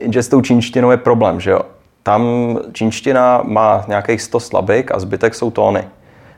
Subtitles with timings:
[0.00, 1.60] Jenže s tou čínštinou je problém, že jo.
[2.02, 2.22] Tam
[2.72, 5.84] čínština má nějakých 100 slabik a zbytek jsou tóny.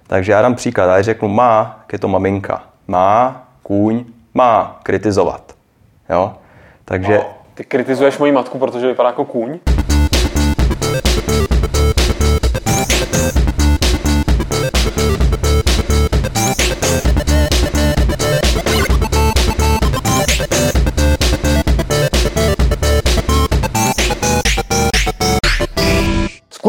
[0.07, 2.63] Takže já dám příklad, já řeknu má, je to maminka.
[2.89, 5.55] Má, kůň, má, kritizovat.
[6.11, 6.33] Jo?
[6.85, 7.15] Takže...
[7.15, 7.25] No,
[7.55, 9.59] ty kritizuješ moji matku, protože vypadá jako kůň?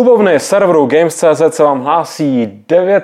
[0.09, 2.63] Klubovny serveru Games.cz se vám hlásí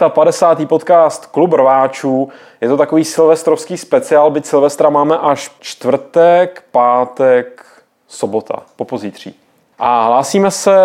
[0.09, 0.69] 59.
[0.69, 2.29] podcast Klub rváčů.
[2.61, 7.65] Je to takový silvestrovský speciál, byť Silvestra máme až čtvrtek, pátek,
[8.07, 9.35] sobota, po pozítří.
[9.79, 10.75] A hlásíme se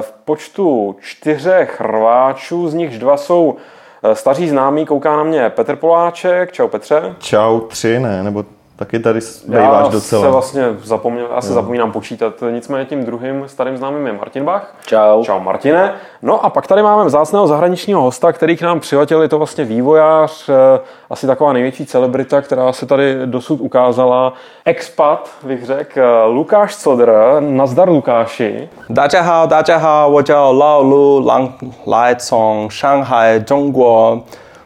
[0.00, 3.56] v počtu čtyřech rváčů, z nichž dva jsou
[4.02, 6.52] eh, staří známí, kouká na mě Petr Poláček.
[6.52, 7.14] Čau Petře.
[7.18, 8.44] Čau, tři ne, nebo
[8.79, 10.21] taky tady býváš docela.
[10.21, 12.33] Se vlastně zapomněl, já se zapomínám počítat.
[12.51, 14.75] Nicméně tím druhým starým známým je Martin Bach.
[14.85, 15.23] Čau.
[15.23, 15.93] Čau Martine.
[16.21, 19.65] No a pak tady máme vzácného zahraničního hosta, který k nám přiletěl, je to vlastně
[19.65, 20.79] vývojář, eh,
[21.09, 24.33] asi taková největší celebrita, která se tady dosud ukázala.
[24.65, 27.11] Expat, bych řekl, eh, Lukáš Codr.
[27.39, 28.69] Nazdar Lukáši.
[28.93, 31.49] 大家好，大家好，我叫老卢，来
[31.85, 34.19] 来从上海，中国，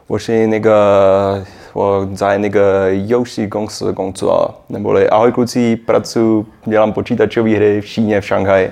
[0.08, 8.72] 我是那个 我在那个游戏公司工作，neboli ahoj kluci, pracuji, dělám počítačové hry v Číně, v Šanghaji.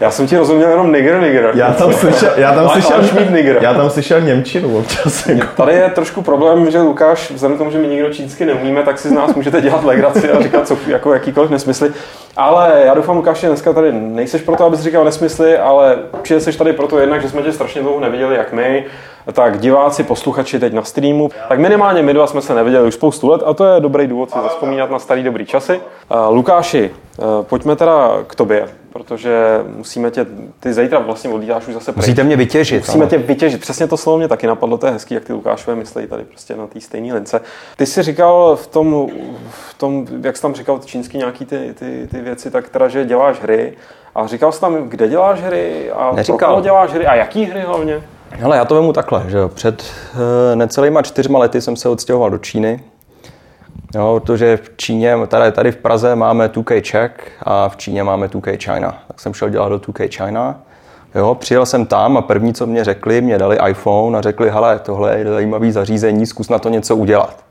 [0.00, 1.50] Já jsem ti rozuměl jenom nigr, nigr.
[1.54, 3.58] Já tam slyšel, já tam slyšel, mít nigr.
[3.60, 5.26] já tam slyšel Němčinu občas.
[5.26, 5.46] Jako.
[5.56, 8.98] Tady je trošku problém, že Lukáš, vzhledem k tomu, že my nikdo čínsky neumíme, tak
[8.98, 11.90] si z nás můžete dělat legraci a říkat co, jako jakýkoliv nesmysly.
[12.36, 16.72] Ale já doufám, Lukáši, dneska tady nejseš proto, abys říkal nesmysly, ale určitě jsi tady
[16.72, 18.84] proto jednak, že jsme tě strašně dlouho neviděli, jak my,
[19.31, 23.29] tak diváci, posluchači teď na streamu, tak minimálně my dva jsme se neviděli už spoustu
[23.29, 25.81] let a to je dobrý důvod si zaspomínat na starý dobrý časy.
[26.29, 30.25] Lukáši, eh, pojďme teda k tobě, protože musíme tě,
[30.59, 32.05] ty zítra vlastně odlítáš už zase pryč.
[32.05, 32.87] Musíte mě vytěžit.
[32.87, 33.09] Musíme ale.
[33.09, 33.61] tě vytěžit.
[33.61, 36.55] Přesně to slovo mě taky napadlo, to je hezký, jak ty Lukášové myslí tady prostě
[36.55, 37.41] na té stejné lince.
[37.77, 39.07] Ty jsi říkal v tom,
[39.49, 43.05] v tom, jak jsi tam říkal čínsky nějaký ty, ty, ty věci, tak teda, že
[43.05, 43.73] děláš hry.
[44.15, 46.53] A říkal jsi tam, kde děláš hry a Neříkal.
[46.53, 48.01] pro děláš hry a jaký hry hlavně?
[48.35, 52.37] Hele, já to vemu takhle, že před uh, necelýma čtyřma lety jsem se odstěhoval do
[52.37, 52.83] Číny,
[53.95, 57.11] jo, protože v Číně, tady, tady v Praze máme 2K Czech
[57.41, 59.03] a v Číně máme 2K China.
[59.07, 60.59] Tak jsem šel dělat do 2K China.
[61.15, 64.79] Jo, přijel jsem tam a první, co mě řekli, mě dali iPhone a řekli, hele,
[64.79, 67.43] tohle je zajímavý zařízení, zkus na to něco udělat.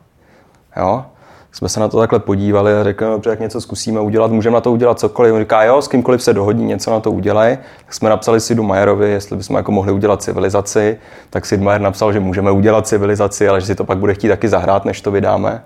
[0.77, 1.05] Jo?
[1.53, 4.55] Jsme se na to takhle podívali a řekli, no, dobře, jak něco zkusíme udělat, můžeme
[4.55, 5.35] na to udělat cokoliv.
[5.35, 7.59] On říká, jo, s kýmkoliv se dohodí, něco na to udělej.
[7.85, 10.99] Tak jsme napsali Sidu Majerovi, jestli bychom jako mohli udělat civilizaci.
[11.31, 14.29] Tak Sid Majer napsal, že můžeme udělat civilizaci, ale že si to pak bude chtít
[14.29, 15.63] taky zahrát, než to vydáme.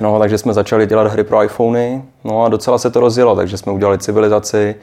[0.00, 3.56] No, takže jsme začali dělat hry pro iPhony, no a docela se to rozjelo, takže
[3.56, 4.74] jsme udělali civilizaci,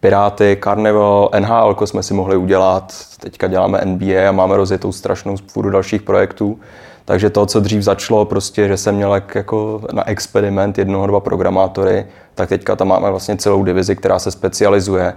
[0.00, 5.70] Piráty, Carnival, NHL jsme si mohli udělat, teďka děláme NBA a máme rozjetou strašnou spůru
[5.70, 6.60] dalších projektů.
[7.04, 12.06] Takže to, co dřív začalo, prostě, že jsem měl jako na experiment jednoho, dva programátory,
[12.34, 15.14] tak teďka tam máme vlastně celou divizi, která se specializuje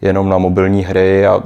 [0.00, 1.42] jenom na mobilní hry a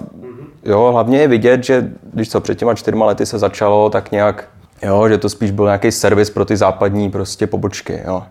[0.64, 4.48] jo, hlavně je vidět, že když co před těma čtyřma lety se začalo, tak nějak,
[4.82, 8.22] jo, že to spíš byl nějaký servis pro ty západní prostě pobočky, jo.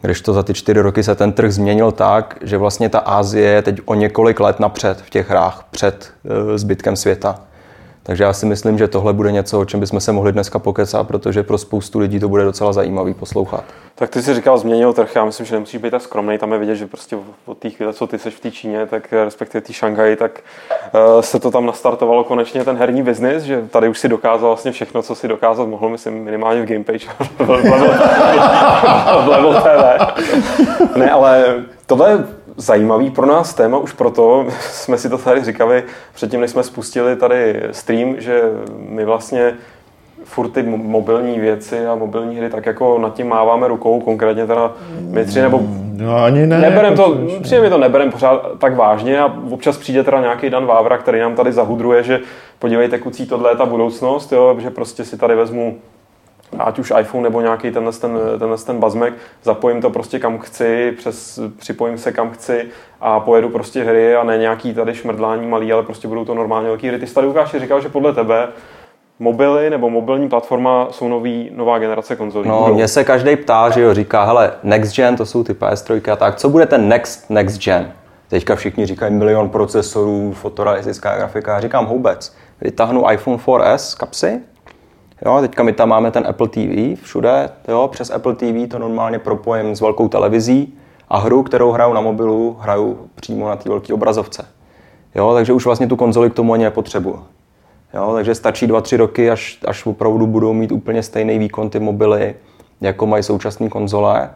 [0.00, 3.50] Když to za ty čtyři roky se ten trh změnil tak, že vlastně ta Ázie
[3.50, 7.40] je teď o několik let napřed v těch hrách, před e, zbytkem světa.
[8.06, 11.08] Takže já si myslím, že tohle bude něco, o čem bychom se mohli dneska pokecat,
[11.08, 13.64] protože pro spoustu lidí to bude docela zajímavý poslouchat.
[13.94, 16.58] Tak ty jsi říkal, změnil trh, já myslím, že nemusíš být tak skromný, tam je
[16.58, 17.16] vidět, že prostě
[17.46, 20.40] od té chvíle, co ty jsi v té Číně, tak respektive té Šanghaji, tak
[20.94, 24.72] uh, se to tam nastartovalo konečně ten herní biznis, že tady už si dokázal vlastně
[24.72, 27.06] všechno, co si dokázat mohl, myslím, minimálně v Gamepage,
[27.38, 27.48] v
[29.28, 30.96] Level TV.
[30.96, 31.54] ne, ale
[31.86, 32.26] tohle
[32.56, 35.84] zajímavý pro nás téma, už proto jsme si to tady říkali
[36.14, 38.42] předtím, než jsme spustili tady stream, že
[38.88, 39.54] my vlastně
[40.24, 44.72] furt ty mobilní věci a mobilní hry tak jako nad tím máváme rukou, konkrétně teda
[45.00, 45.60] my tři, nebo
[45.92, 50.04] no, ani ne, neberem to, přijde mi to neberem pořád tak vážně a občas přijde
[50.04, 52.20] teda nějaký Dan Vávra, který nám tady zahudruje, že
[52.58, 55.78] podívejte kucí, tohle je ta budoucnost, jo, že prostě si tady vezmu
[56.58, 60.92] ať už iPhone nebo nějaký tenhle ten, tenhle ten bazmek, zapojím to prostě kam chci,
[60.96, 62.68] přes, připojím se kam chci
[63.00, 66.68] a pojedu prostě hry a ne nějaký tady šmrdlání malý, ale prostě budou to normálně
[66.68, 66.98] velký hry.
[66.98, 68.48] Ty jsi tady Lukáši říkal, že podle tebe
[69.18, 72.48] mobily nebo mobilní platforma jsou nový, nová generace konzolí.
[72.48, 76.12] No, mě se každý ptá, že jo, říká, hele, next gen, to jsou ty PS3
[76.12, 77.92] a tak, co bude ten next, next gen?
[78.28, 82.36] Teďka všichni říkají milion procesorů, fotorealistická grafika, já říkám vůbec.
[82.60, 84.40] Vytáhnu iPhone 4S kapsy,
[85.26, 89.18] Jo, teďka my tam máme ten Apple TV všude, jo, přes Apple TV to normálně
[89.18, 90.74] propojím s velkou televizí
[91.08, 94.46] A hru, kterou hraju na mobilu, hraju přímo na té velké obrazovce.
[95.14, 97.22] Jo, takže už vlastně tu konzoli k tomu ani nepotřebuju.
[97.94, 102.34] Jo, takže stačí 2-3 roky, až, až opravdu budou mít úplně stejný výkon ty mobily,
[102.80, 104.30] jako mají současné konzole.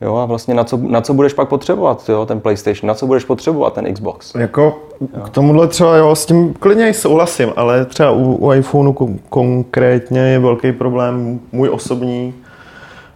[0.00, 3.06] Jo, a vlastně na co, na co budeš pak potřebovat, jo, ten PlayStation, na co
[3.06, 4.34] budeš potřebovat ten Xbox.
[4.34, 4.62] Jako
[5.00, 5.22] jo.
[5.24, 10.38] k tomuhle třeba, jo, s tím klidně souhlasím, ale třeba u, u iPhoneu konkrétně je
[10.38, 12.34] velký problém můj osobní,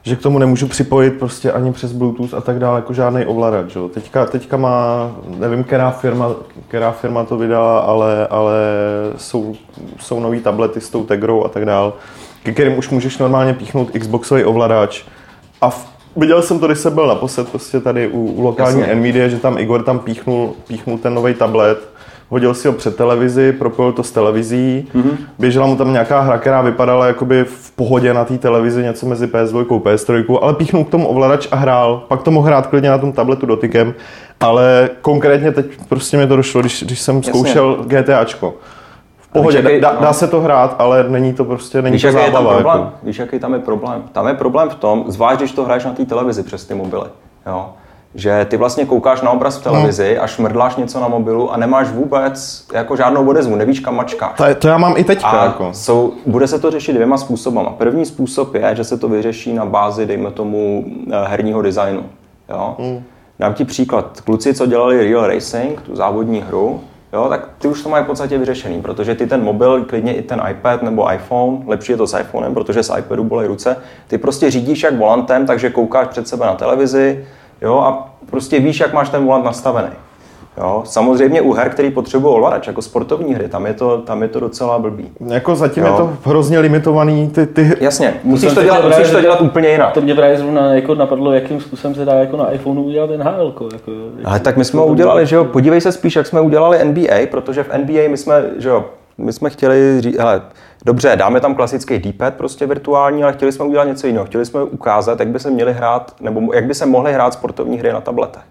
[0.02, 3.76] že k tomu nemůžu připojit prostě ani přes Bluetooth a tak dále, jako žádný ovladač.
[3.76, 3.88] Jo.
[3.88, 6.30] Teďka, teďka má, nevím, která firma,
[6.68, 8.54] která firma to vydala, ale, ale
[9.16, 9.54] jsou,
[10.00, 11.92] jsou nový tablety s tou Tegrou a tak dále,
[12.42, 15.04] ke kterým už můžeš normálně píchnout Xboxový ovladač.
[15.60, 18.94] A v, viděl jsem to, když jsem byl naposled prostě tady u, u lokální Jasně.
[18.94, 21.92] Nvidia, že tam Igor tam píchnul, píchnul ten nový tablet
[22.32, 25.16] hodil si ho před televizi, propojil to s televizí, mm-hmm.
[25.38, 29.26] běžela mu tam nějaká hra, která vypadala jakoby v pohodě na té televizi, něco mezi
[29.26, 32.04] PS2 a PS3, ale píchnul k tomu ovladač a hrál.
[32.08, 33.94] Pak to mohl hrát klidně na tom tabletu dotykem,
[34.40, 37.32] ale konkrétně teď prostě mi to došlo, když, když jsem Jasně.
[37.32, 38.54] zkoušel GTAčko.
[39.32, 40.14] Pohodě, jaký, dá, dá, no.
[40.14, 42.28] se to hrát, ale není to prostě, není Víš, to jaký zábava.
[42.28, 42.78] Je tam problém?
[42.78, 42.92] Jako.
[43.02, 44.02] Víš, jaký tam je problém?
[44.12, 47.06] Tam je problém v tom, zvlášť když to hraješ na té televizi přes ty mobily.
[47.46, 47.68] Jo?
[48.14, 50.22] že ty vlastně koukáš na obraz v televizi no.
[50.22, 54.36] a šmrdláš něco na mobilu a nemáš vůbec jako žádnou odezvu, nevíš kam mačkáš.
[54.36, 55.24] To, to já mám i teď.
[55.42, 55.68] Jako.
[55.72, 57.70] Jsou, bude se to řešit dvěma způsobama.
[57.70, 62.04] První způsob je, že se to vyřeší na bázi, dejme tomu, eh, herního designu.
[62.48, 62.76] Jo?
[62.78, 63.02] Mm.
[63.38, 64.20] Dám ti příklad.
[64.20, 66.80] Kluci, co dělali Real Racing, tu závodní hru,
[67.12, 70.22] jo, tak ty už to mají v podstatě vyřešený, protože ty ten mobil, klidně i
[70.22, 73.76] ten iPad nebo iPhone, lepší je to s iPhonem, protože z iPadu bolej ruce,
[74.06, 77.26] ty prostě řídíš jak volantem, takže koukáš před sebe na televizi,
[77.60, 79.92] jo, a prostě víš, jak máš ten volant nastavený.
[80.58, 84.28] Jo, samozřejmě u her, který potřebují ovladač, jako sportovní hry, tam je to, tam je
[84.28, 85.10] to docela blbý.
[85.26, 85.92] Jako zatím jo.
[85.92, 87.28] je to hrozně limitovaný.
[87.28, 87.76] Ty, ty...
[87.80, 89.92] Jasně, musíš to, dělat, musíš to dělat úplně jinak.
[89.92, 93.54] To mě právě zrovna jako napadlo, jakým způsobem se dá jako na iPhoneu udělat NHL.
[93.72, 93.92] Jako,
[94.24, 97.26] Ale tak my jsme ho udělali, že jo, podívej se spíš, jak jsme udělali NBA,
[97.30, 98.84] protože v NBA my jsme, že jo,
[99.18, 100.42] my jsme chtěli říct, hele,
[100.84, 104.26] dobře, dáme tam klasický D-pad prostě virtuální, ale chtěli jsme udělat něco jiného.
[104.26, 107.78] Chtěli jsme ukázat, jak by se měli hrát, nebo jak by se mohly hrát sportovní
[107.78, 108.42] hry na tabletech.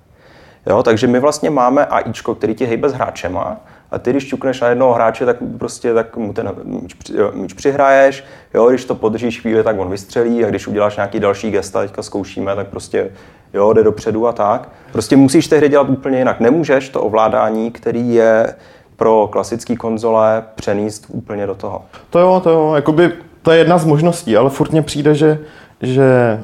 [0.65, 3.57] Jo, takže my vlastně máme AIčko, který ti hejbe s hráčema
[3.91, 6.95] a ty, když čukneš na jednoho hráče, tak prostě tak mu ten míč,
[7.33, 8.23] míč přihraješ,
[8.53, 12.03] jo, když to podržíš chvíli, tak on vystřelí a když uděláš nějaký další gesta, teďka
[12.03, 13.11] zkoušíme, tak prostě
[13.53, 14.69] jo, jde dopředu a tak.
[14.91, 16.39] Prostě musíš té hry dělat úplně jinak.
[16.39, 18.55] Nemůžeš to ovládání, který je
[18.95, 21.85] pro klasické konzole přenést úplně do toho.
[22.09, 23.11] To jo, to jo, jakoby
[23.41, 25.39] to je jedna z možností, ale furt mně přijde, že,
[25.81, 26.39] že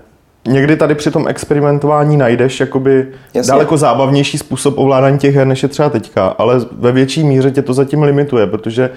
[0.47, 3.51] někdy tady při tom experimentování najdeš jakoby Jasně.
[3.51, 7.61] daleko zábavnější způsob ovládání těch her, než je třeba teďka, ale ve větší míře tě
[7.61, 8.89] to zatím limituje, protože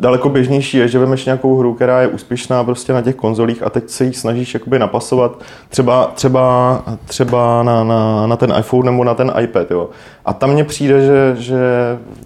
[0.00, 3.70] daleko běžnější je, že vemeš nějakou hru, která je úspěšná prostě na těch konzolích a
[3.70, 9.04] teď se jí snažíš jakoby napasovat třeba, třeba, třeba na, na, na, ten iPhone nebo
[9.04, 9.70] na ten iPad.
[9.70, 9.88] Jo.
[10.24, 11.58] A tam mně přijde, že, že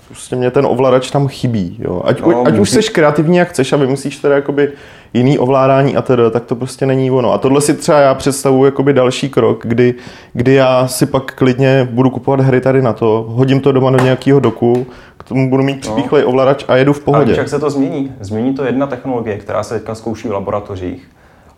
[0.09, 1.77] prostě mě ten ovladač tam chybí.
[1.81, 2.03] Jo.
[2.05, 4.73] Ať, no, ať už jsi kreativní, jak chceš a vymyslíš teda jakoby
[5.15, 7.33] jiný ovládání a teda, tak to prostě není ono.
[7.33, 9.95] A tohle si třeba já představuji jakoby další krok, kdy,
[10.33, 14.05] kdy já si pak klidně budu kupovat hry tady na to, hodím to doma do
[14.05, 14.87] nějakého doku,
[15.19, 16.29] k tomu budu mít připíchlej no.
[16.29, 17.35] ovladač a jedu v pohodě.
[17.49, 18.13] Jak se to změní?
[18.21, 21.09] Změní to jedna technologie, která se teďka zkouší v laboratořích.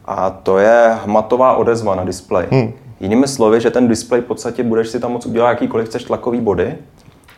[0.05, 2.49] A to je hmatová odezva na displeji.
[2.51, 2.73] Hmm.
[3.01, 6.41] Jinými slovy, že ten displej v podstatě budeš si tam moc udělat jakýkoliv chceš tlakový
[6.41, 6.79] body,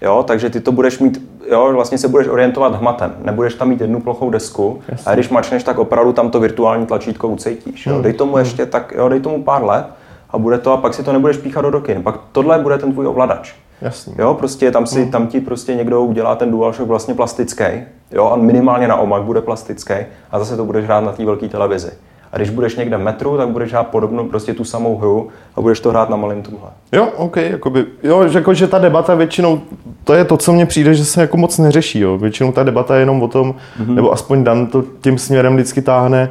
[0.03, 3.15] Jo, takže ty to budeš mít, jo, vlastně se budeš orientovat hmatem.
[3.25, 5.13] Nebudeš tam mít jednu plochou desku Jasně.
[5.13, 7.87] a když mačneš, tak opravdu tam to virtuální tlačítko ucítíš.
[7.87, 7.93] Jo.
[7.93, 8.03] Hmm.
[8.03, 8.39] Dej tomu hmm.
[8.39, 9.87] ještě tak, jo, dej tomu pár let
[10.31, 11.95] a bude to a pak si to nebudeš píchat do doky.
[12.03, 13.55] Pak tohle bude ten tvůj ovladač.
[13.83, 14.15] Jasně.
[14.19, 15.11] Jo, prostě tam, si, hmm.
[15.11, 17.65] tam ti prostě někdo udělá ten DualShock vlastně plastický,
[18.13, 19.95] jo, a minimálně na omak bude plastický
[20.31, 21.91] a zase to budeš hrát na té velké televizi.
[22.33, 25.61] A když budeš někde v metru, tak budeš hrát podobnou, prostě tu samou hru a
[25.61, 26.69] budeš to hrát na malém tomhle.
[26.93, 29.61] Jo, OK, jakoby, jo, jako, že ta debata většinou,
[30.05, 32.19] to je to, co mně přijde, že se jako moc neřeší, jo.
[32.19, 33.95] Většinou ta debata je jenom o tom, mm-hmm.
[33.95, 36.31] nebo aspoň Dan to tím směrem vždycky táhne,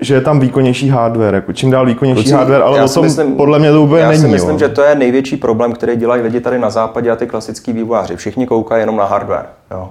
[0.00, 3.36] že je tam výkonnější hardware, jako čím dál výkonnější Kluci, hardware, ale o tom myslím,
[3.36, 4.22] podle mě to úplně já není.
[4.22, 4.58] Já si myslím, jo.
[4.58, 8.16] že to je největší problém, který dělají lidi tady na západě a ty klasický vývojáři.
[8.16, 9.90] Všichni koukají jenom na hardware, jo.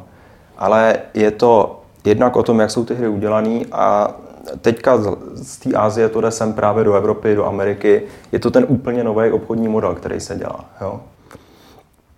[0.62, 4.16] Ale je to jednak o tom, jak jsou ty hry udělané a
[4.62, 4.98] teďka
[5.34, 8.04] z té Asie to jde sem právě do Evropy, do Ameriky.
[8.32, 10.66] Je to ten úplně nový obchodní model, který se dělá.
[10.82, 11.00] Jo?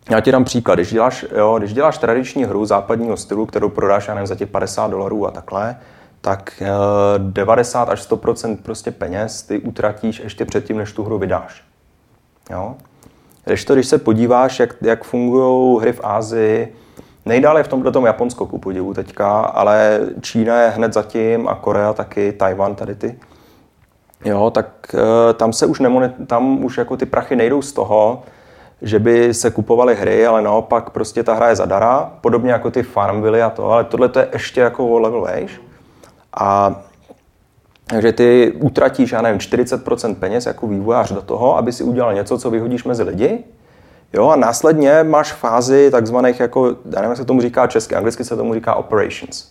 [0.09, 0.75] Já ti dám příklad.
[0.75, 4.49] Když děláš, jo, když děláš tradiční hru západního stylu, kterou prodáš já nevím, za těch
[4.49, 5.75] 50 dolarů a takhle,
[6.21, 6.63] tak
[7.17, 11.63] 90 až 100% prostě peněz ty utratíš ještě předtím, než tu hru vydáš.
[12.49, 12.75] Jo?
[13.45, 16.75] Když to, když se podíváš, jak, jak fungují hry v Ázii,
[17.25, 21.55] Nejdále je v tomhle tom Japonsko ku podivu teďka, ale Čína je hned zatím a
[21.55, 23.19] Korea taky, Tajvan tady ty.
[24.25, 28.23] jo, tak eh, tam se už nemonet, tam už jako ty prachy nejdou z toho,
[28.81, 32.83] že by se kupovaly hry, ale naopak prostě ta hra je zadara, podobně jako ty
[32.83, 35.61] Farmville a to, ale tohle to je ještě jako o level vejš.
[36.33, 36.75] A
[37.85, 42.37] takže ty utratíš, já nevím, 40% peněz jako vývojář do toho, aby si udělal něco,
[42.37, 43.43] co vyhodíš mezi lidi.
[44.13, 48.23] Jo, a následně máš fázi takzvaných, jako, já nevím, jak se tomu říká česky, anglicky
[48.23, 49.47] se tomu říká operations.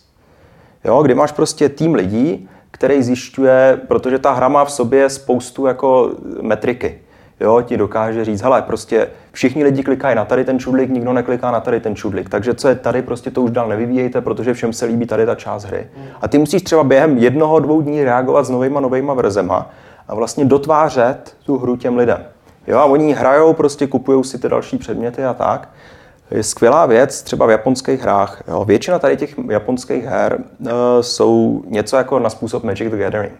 [0.83, 5.65] Jo, kdy máš prostě tým lidí, který zjišťuje, protože ta hra má v sobě spoustu
[5.65, 6.99] jako metriky
[7.43, 11.51] jo, ti dokáže říct, hele, prostě všichni lidi klikají na tady ten čudlik, nikdo nekliká
[11.51, 12.29] na tady ten čudlik.
[12.29, 15.35] Takže co je tady, prostě to už dál nevyvíjejte, protože všem se líbí tady ta
[15.35, 15.87] část hry.
[16.21, 19.69] A ty musíš třeba během jednoho, dvou dní reagovat s novýma, novýma verzema
[20.07, 22.25] a vlastně dotvářet tu hru těm lidem.
[22.67, 25.69] Jo, a oni hrajou, prostě kupují si ty další předměty a tak.
[26.31, 28.43] Je skvělá věc třeba v japonských hrách.
[28.47, 28.65] Jo.
[28.65, 30.67] Většina tady těch japonských her uh,
[31.01, 33.33] jsou něco jako na způsob Magic the Gathering.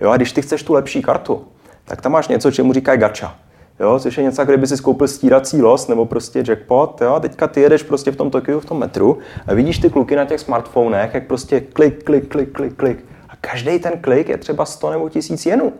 [0.00, 1.44] Jo, a když ty chceš tu lepší kartu,
[1.84, 3.34] tak tam máš něco, čemu říkají gacha.
[3.80, 7.00] Jo, což je něco, kdyby si skoupil stírací los nebo prostě jackpot.
[7.00, 9.90] Jo, a teďka ty jedeš prostě v tom Tokiu, v tom metru a vidíš ty
[9.90, 13.04] kluky na těch smartfonech, jak prostě klik, klik, klik, klik, klik.
[13.28, 15.72] A každý ten klik je třeba 100 nebo 1000 jenů.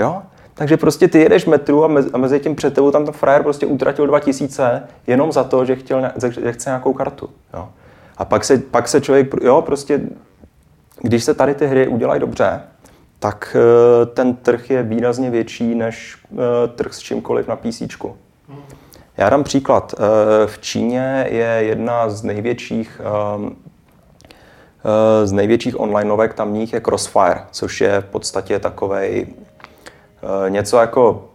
[0.00, 0.22] Jo?
[0.58, 3.42] Takže prostě ty jedeš metru a mezi, a mezi tím před tebou tam ten frajer
[3.42, 6.02] prostě utratil 2000 jenom za to, že, chtěl,
[6.40, 7.30] že chce nějakou kartu.
[7.54, 7.68] Jo?
[8.16, 10.00] A pak se, pak se člověk, jo, prostě,
[11.02, 12.60] když se tady ty hry udělají dobře,
[13.18, 16.36] tak eh, ten trh je výrazně větší než eh,
[16.68, 17.82] trh s čímkoliv na PC.
[19.16, 19.94] Já dám příklad.
[19.94, 23.00] Eh, v Číně je jedna z největších
[23.34, 23.56] ehm,
[25.24, 29.26] z největších online novek tamních je Crossfire, což je v podstatě takovej
[30.48, 31.28] něco jako,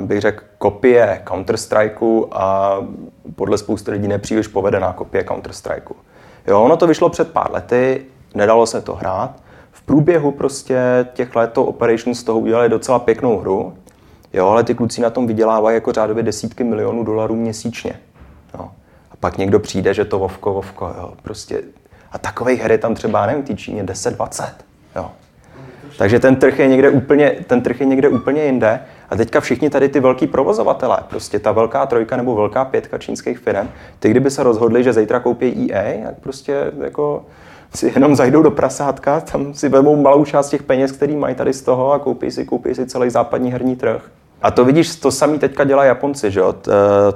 [0.00, 2.78] bych řekl, kopie Counter-Strikeu a
[3.34, 5.94] podle spousty lidí nepříliš povedená kopie Counter-Strikeu.
[6.46, 9.44] Jo, ono to vyšlo před pár lety, nedalo se to hrát,
[9.86, 13.74] průběhu prostě těch let to Operation z toho udělali docela pěknou hru,
[14.32, 18.00] jo, ale ty kluci na tom vydělávají jako řádově desítky milionů dolarů měsíčně.
[18.54, 18.68] Jo.
[19.10, 21.62] A pak někdo přijde, že to Vovko, Vovko, jo, prostě.
[22.12, 24.48] A takových her je tam třeba, nevím, v Číně 10-20.
[24.96, 25.10] Jo.
[25.98, 28.80] Takže ten trh je někde úplně, ten trh je někde úplně jinde.
[29.10, 33.38] A teďka všichni tady ty velký provozovatelé, prostě ta velká trojka nebo velká pětka čínských
[33.38, 37.24] firm, ty kdyby se rozhodli, že zítra koupí EA, tak prostě jako
[37.74, 41.52] si jenom zajdou do prasátka, tam si vezmou malou část těch peněz, který mají tady
[41.52, 44.02] z toho a koupí si, koupí si celý západní herní trh.
[44.42, 46.54] A to vidíš, to samý teďka dělají Japonci, že jo?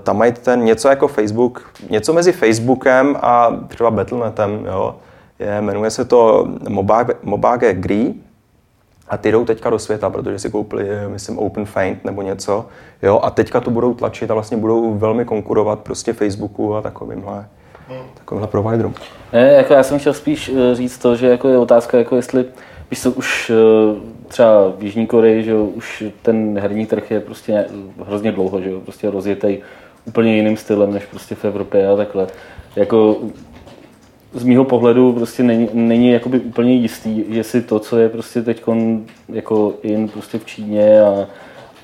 [0.02, 4.94] Tam mají ten něco jako Facebook, něco mezi Facebookem a třeba Battlenetem, jo?
[5.38, 8.14] Je, jmenuje se to Mobage, Mobage Gri,
[9.08, 12.66] a ty jdou teďka do světa, protože si koupili, myslím, Open Faint nebo něco.
[13.02, 17.46] Jo, a teďka to budou tlačit a vlastně budou velmi konkurovat prostě Facebooku a takovýmhle
[18.14, 18.94] takovýmhle providerům.
[19.32, 22.44] Ne, jako já jsem chtěl spíš eh, říct to, že jako je otázka, jako jestli
[22.90, 27.66] Víš co, už eh, třeba v Jižní Koreji, že už ten herní trh je prostě
[28.06, 29.62] hrozně dlouho, že prostě rozjetej
[30.04, 32.26] úplně jiným stylem, než prostě v Evropě a takhle.
[32.76, 33.16] Jako
[34.32, 38.42] z mýho pohledu prostě není, není jakoby úplně jistý, že si to, co je prostě
[38.42, 38.62] teď
[39.32, 41.26] jako in prostě v Číně a,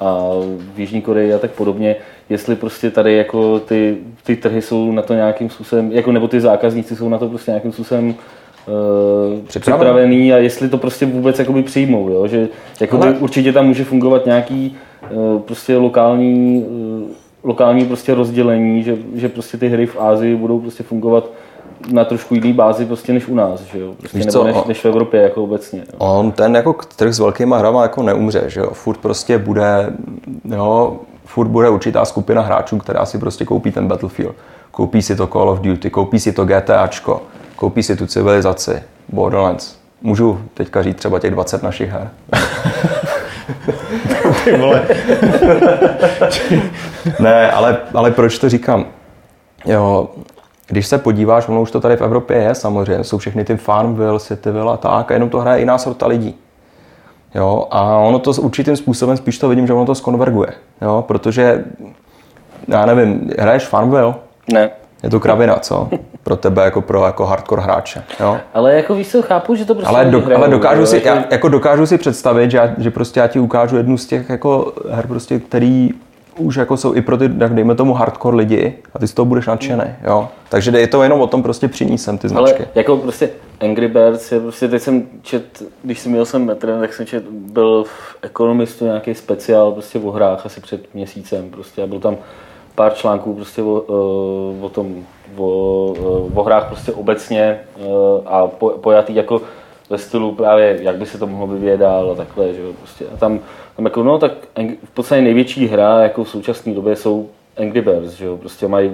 [0.01, 0.29] a
[0.75, 1.97] v Jižní Koreji a tak podobně,
[2.29, 6.41] jestli prostě tady jako ty, ty trhy jsou na to nějakým způsobem, jako nebo ty
[6.41, 11.63] zákazníci jsou na to prostě nějakým způsobem uh, připravený a jestli to prostě vůbec jakoby
[11.63, 12.27] přijmou, jo?
[12.27, 12.49] že
[12.81, 14.77] jakoby určitě tam může fungovat nějaký
[15.11, 17.09] uh, prostě lokální, uh,
[17.45, 21.31] lokální prostě rozdělení, že, že prostě ty hry v Ázii budou prostě fungovat
[21.93, 23.95] na trošku jiný bázi prostě než u nás, že jo?
[23.99, 25.79] Prostě nebo co, než, než, v Evropě jako obecně.
[25.79, 25.95] Jo.
[25.99, 28.71] On ten jako trh s velkýma hrama jako neumře, že jo?
[28.73, 29.93] Furt prostě bude,
[30.45, 34.35] jo, furt bude určitá skupina hráčů, která si prostě koupí ten Battlefield.
[34.71, 37.23] Koupí si to Call of Duty, koupí si to GTAčko,
[37.57, 39.76] koupí si tu civilizaci, Borderlands.
[40.03, 42.11] Můžu teďka říct třeba těch 20 našich her.
[44.45, 44.87] Ty vole.
[47.21, 48.87] ne, ale, ale proč to říkám?
[49.64, 50.09] Jo,
[50.66, 54.21] když se podíváš, ono už to tady v Evropě je samozřejmě, jsou všechny ty Farmville,
[54.21, 56.35] Cityville a tak, a jenom to hraje jiná sorta lidí.
[57.35, 60.49] Jo, a ono to s určitým způsobem, spíš to vidím, že ono to skonverguje.
[60.83, 61.64] Jo, protože,
[62.68, 64.14] já nevím, hraješ Farmville?
[64.52, 64.71] Ne.
[65.02, 65.88] Je to kravina, co?
[66.23, 68.04] Pro tebe jako pro jako hardcore hráče.
[68.21, 68.38] Jo?
[68.54, 71.09] Ale jako víš, chápu, že to prostě ale, do, ale dokážu, jo, si, jako...
[71.09, 74.30] Já, jako dokážu si představit, že, já, že prostě já ti ukážu jednu z těch
[74.30, 75.90] jako her, prostě, který
[76.38, 79.26] už jako jsou i pro ty, tak dejme tomu hardcore lidi a ty z toho
[79.26, 80.29] budeš nadšený, jo.
[80.49, 82.57] Takže je to jenom o tom prostě přinést sem ty značky.
[82.57, 86.81] Ale jako prostě Angry Birds je prostě, teď jsem čet, když jsem měl jsem metrem,
[86.81, 91.83] tak jsem čet, byl v Economistu nějaký speciál prostě o hrách asi před měsícem prostě
[91.83, 92.17] a byl tam
[92.75, 94.95] pár článků prostě o, eh, o tom,
[95.37, 97.83] o, eh, o hrách prostě obecně eh,
[98.26, 98.47] a
[98.81, 99.41] pojatý jako
[99.91, 103.05] ve stylu právě, jak by se to mohlo vyvíjet dál a takhle, že jo, prostě.
[103.14, 103.41] A tam,
[103.76, 104.33] tam jako, no tak
[104.85, 108.91] v podstatě největší hra jako v současné době jsou Angry Birds, že jo, prostě mají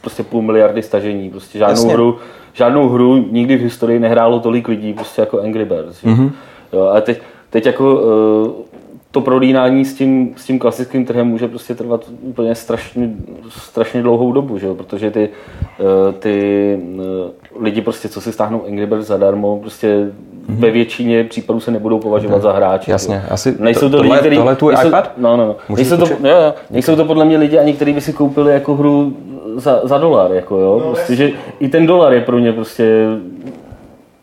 [0.00, 1.92] prostě půl miliardy stažení, prostě žádnou Jasně.
[1.92, 2.18] hru,
[2.52, 6.08] žádnou hru nikdy v historii nehrálo tolik lidí, prostě jako Angry Birds, že?
[6.08, 6.32] Mhm.
[6.72, 8.64] jo, a teď, teď jako eh,
[9.10, 13.10] to prolínání s tím, s tím klasickým trhem může prostě trvat úplně strašně,
[13.48, 14.74] strašně dlouhou dobu, že jo?
[14.74, 15.28] protože ty,
[15.80, 17.30] eh, ty eh,
[17.60, 20.10] lidi prostě, co si stáhnou Angry Birds zadarmo, prostě
[20.48, 22.90] ve většině případů se nebudou považovat za hráče.
[22.90, 23.22] Jasně, jo.
[23.30, 25.12] asi nejsou to, to- lidi, tohle- který, tohle je tvůj nejsou, iPad?
[25.16, 25.56] No, no, no.
[25.76, 26.54] Nejsou to, jo, jo.
[26.70, 29.16] nejsou to podle mě lidi ani, kteří by si koupili jako hru
[29.56, 30.80] za, za dolar, jako jo.
[30.80, 31.30] Prostě, že
[31.60, 33.06] i ten dolar je pro ně prostě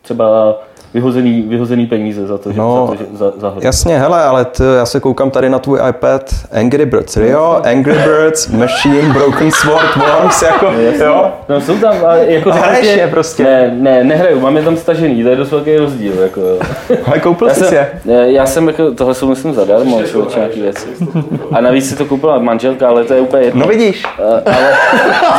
[0.02, 0.58] třeba
[0.94, 3.60] vyhozený, vyhozený peníze za to, že, No, za, to, že za, za hru.
[3.62, 6.22] Jasně, hele, ale ty, já se koukám tady na tvůj iPad
[6.52, 7.60] Angry Birds, jo?
[7.64, 10.66] Angry Birds, Machine, Broken Sword, Worms, jako,
[11.04, 11.32] jo?
[11.48, 13.42] No jsou tam, ale jako A hraješ je prostě.
[13.42, 16.56] Ne, ne, nehraju, mám je tam stažený, to je dost velký rozdíl, jako jo.
[17.06, 18.32] Ale koupil Já jsi jsem, je.
[18.32, 20.86] já jsem jako, tohle jsou myslím zadarmo, člověče, nějaký věci.
[21.52, 23.60] A navíc si to koupila manželka, ale to je úplně jedno.
[23.60, 24.02] No vidíš.
[24.18, 24.72] Eh, ale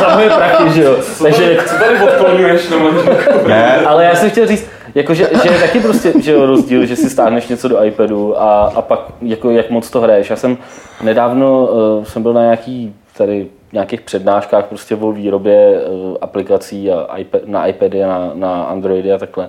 [0.00, 0.96] za moje prachy, že jo.
[1.22, 3.48] Takže, Co tady odklonuješ na manželku?
[3.48, 6.96] Ne, ale já jsem chtěl říct, jako, že, je taky prostě že jo, rozdíl, že
[6.96, 10.30] si stáhneš něco do iPadu a, a pak jako, jak moc to hraješ.
[10.30, 10.58] Já jsem
[11.02, 17.16] nedávno uh, jsem byl na nějaký tady nějakých přednáškách prostě o výrobě uh, aplikací a
[17.16, 19.48] iPad, na iPady a na, na Androidy a takhle.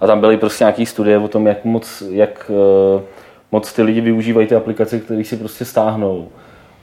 [0.00, 2.50] A tam byly prostě nějaký studie o tom, jak moc, jak,
[2.94, 3.02] uh,
[3.52, 6.28] moc ty lidi využívají ty aplikace, které si prostě stáhnou.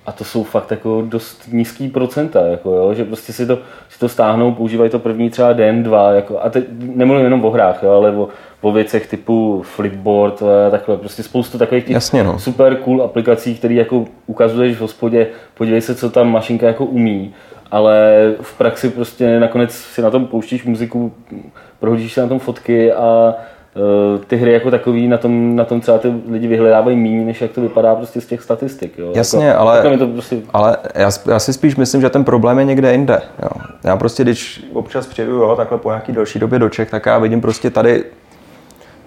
[0.05, 3.99] A to jsou fakt jako dost nízký procenta, jako jo, že prostě si to, si
[3.99, 7.83] to stáhnou, používají to první třeba den, dva, jako, a teď nemluvím jenom o hrách,
[7.83, 8.27] jo, ale o,
[8.61, 12.39] o věcech typu Flipboard a takhle, prostě spoustu takových těch Jasně, no.
[12.39, 17.33] super cool aplikací, které jako ukazuješ v hospodě, podívej se, co tam mašinka jako umí,
[17.71, 21.13] ale v praxi prostě nakonec si na tom pouštíš muziku,
[21.79, 23.35] prohodíš si na tom fotky a
[24.27, 27.51] ty hry jako takový na tom, na tom třeba ty lidi vyhledávají méně, než jak
[27.51, 28.93] to vypadá prostě z těch statistik.
[28.97, 29.11] Jo.
[29.15, 32.65] Jasně, jako, ale- to prostě Ale já, já si spíš myslím, že ten problém je
[32.65, 33.21] někde jinde.
[33.43, 33.49] Jo.
[33.83, 37.17] Já prostě, když občas přijedu jo, takhle po nějaký delší době do Čech, tak já
[37.17, 38.03] vidím prostě tady,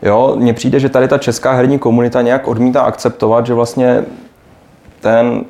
[0.02, 4.04] jo, mně přijde, že tady ta česká herní komunita nějak odmítá akceptovat, že vlastně
[5.00, 5.44] ten,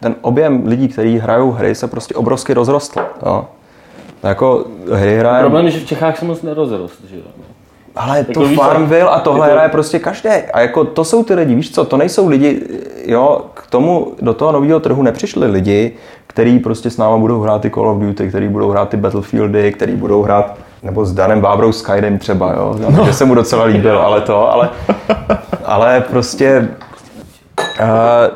[0.00, 3.00] ten objem lidí, kteří hrajou hry, se prostě obrovsky rozrostl.
[3.26, 3.44] Jo.
[4.22, 5.40] Jako hry hraje...
[5.40, 7.22] Problém je, že v Čechách se moc nerozrost, že jo.
[7.96, 10.28] Ale to Jako co, Farmville a tohle hraje prostě každý.
[10.28, 12.62] A jako to jsou ty lidi, víš co, to nejsou lidi,
[13.06, 15.92] jo, k tomu, do toho nového trhu nepřišli lidi,
[16.26, 19.72] který prostě s náma budou hrát ty Call of Duty, který budou hrát ty Battlefieldy,
[19.72, 23.04] který budou hrát, nebo s Danem Vábrou Skyrim třeba, jo, no.
[23.04, 24.70] že se mu docela líbil, ale to, ale,
[25.64, 26.68] ale prostě
[27.58, 27.86] uh,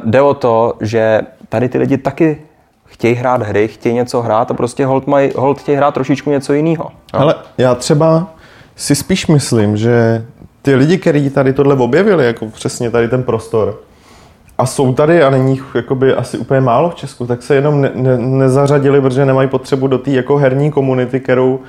[0.04, 2.42] jde o to, že tady ty lidi taky
[2.84, 6.52] chtějí hrát hry, chtějí něco hrát a prostě hold, maj, hold chtějí hrát trošičku něco
[6.52, 6.90] jiného.
[7.12, 8.26] Ale já třeba
[8.80, 10.24] si spíš myslím, že
[10.62, 13.80] ty lidi, kteří tady tohle objevili, jako přesně tady ten prostor,
[14.58, 17.80] a jsou tady a není jich jakoby asi úplně málo v Česku, tak se jenom
[17.80, 21.60] ne, ne, nezařadili, protože nemají potřebu do té jako herní komunity, kterou,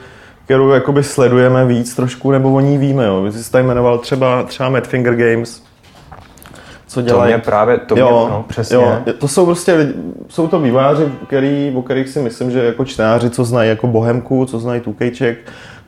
[0.46, 3.06] kterou jakoby sledujeme víc trošku, nebo o ní víme.
[3.06, 3.22] Jo.
[3.22, 5.64] Vy tady jmenoval třeba, třeba Madfinger Games,
[6.88, 7.34] co To dělají.
[7.34, 8.76] mě právě, to mě, no, přesně.
[8.76, 9.94] Jo, to jsou prostě lidi,
[10.28, 14.46] jsou to výváři, který, o kterých si myslím, že jako čtenáři, co znají jako Bohemku,
[14.46, 15.38] co znají Tukejček,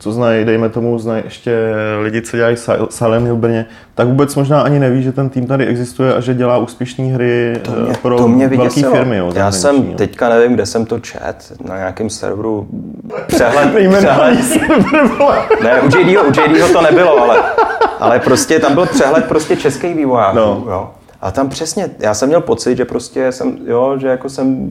[0.04, 1.58] co znají, dejme tomu, znají ještě
[2.02, 5.48] lidi, co dělají Sil- Silent Hill Brně, tak vůbec možná ani neví, že ten tým
[5.48, 9.18] tady existuje a že dělá úspěšné hry to mě, pro to mě velké firmy.
[9.18, 9.94] Jo, Já jsem, jo.
[9.96, 11.36] teďka nevím, kde jsem to čet,
[11.68, 12.68] na nějakém serveru
[13.28, 14.38] přehled, přehled
[15.64, 17.44] ne, u JDho, u JDho to nebylo, ale,
[18.00, 20.64] ale prostě tam byl přehled prostě českých vývojářů, No.
[20.70, 20.90] jo.
[21.22, 24.70] A tam přesně, já jsem měl pocit, že prostě jsem, jo, že jako jsem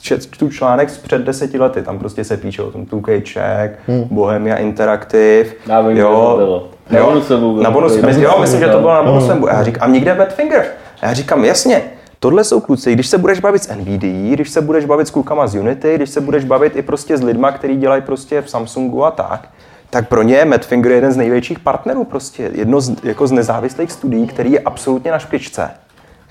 [0.00, 4.04] četl článek z před deseti lety, tam prostě se píše o tom 2K Czech, Hmm.
[4.10, 6.68] Bohemia Interactive, Já vím, kde to bylo.
[6.90, 7.62] Na jo, bylo.
[7.62, 9.44] na bonus, Na jo, myslím, že to bylo na bonusem.
[9.44, 10.64] A já říkám, a nikde Badfinger.
[11.02, 11.82] A já říkám, jasně,
[12.18, 15.46] tohle jsou kluci, když se budeš bavit s NVIDIA, když se budeš bavit s klukama
[15.46, 19.04] z Unity, když se budeš bavit i prostě s lidma, kteří dělají prostě v Samsungu
[19.04, 19.48] a tak,
[19.90, 23.92] tak pro ně je Madfinger jeden z největších partnerů prostě, jedno z, jako z nezávislých
[23.92, 25.70] studií, který je absolutně na špičce,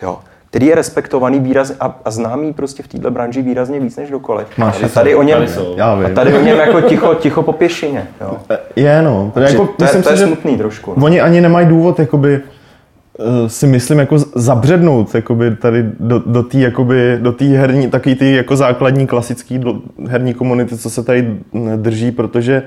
[0.01, 0.19] jo,
[0.53, 4.47] který je respektovaný výraz a, a známý prostě v této branži výrazně víc než dokoliv.
[4.57, 8.07] Máš a tady o něm, tady a tady o něm jako ticho, ticho po pěšině,
[8.21, 8.37] jo.
[8.75, 9.31] Je, no.
[9.33, 10.93] To, jako, to, je, myslím to je si, smutný trošku.
[10.97, 11.05] no.
[11.05, 12.39] Oni ani nemají důvod, jakoby,
[13.19, 18.15] eh, si myslím, jako zabřednout jakoby, tady do, do té jakoby, do té herní, takový
[18.15, 19.75] ty jako základní klasický do,
[20.07, 21.37] herní komunity, co se tady
[21.75, 22.63] drží, protože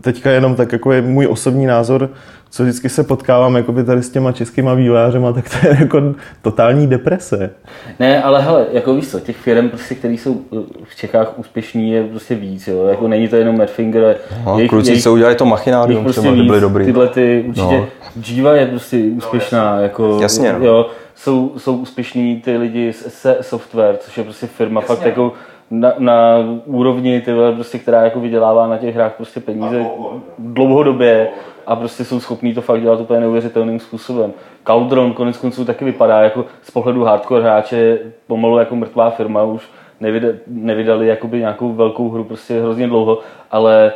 [0.00, 2.10] teďka jenom tak jako je můj osobní názor,
[2.50, 6.02] co vždycky se potkávám jakoby tady s těma českýma vývojářema, tak to je jako
[6.42, 7.50] totální deprese.
[8.00, 11.90] Ne, ale hele, jako víš co, těch firm, prostě, které jsou eh, v Čechách úspěšní,
[11.90, 12.86] je prostě víc, jo.
[12.86, 16.48] Jako není to jenom Madfinger, No, kluci, co udělali to machinárium, prostě třeba, ty víc.
[16.48, 16.84] byli dobrý.
[16.84, 17.86] Tyhle ty, určitě, No.
[18.26, 20.66] Jiva je prostě úspěšná, jako, Jasně, no.
[20.66, 25.32] jo, jsou, jsou úspěšní ty lidi z SE Software, což je prostě firma fakt jako
[25.70, 29.84] na, na úrovni, ty vole, prostě, která jako vydělává na těch hrách prostě peníze
[30.38, 31.28] dlouhodobě
[31.66, 34.32] a prostě jsou schopní to fakt dělat úplně neuvěřitelným způsobem.
[34.66, 39.68] Cauldron konec konců taky vypadá jako z pohledu hardcore hráče pomalu jako mrtvá firma, už
[40.00, 43.18] nevyda, nevydali jakoby nějakou velkou hru prostě hrozně dlouho,
[43.50, 43.92] ale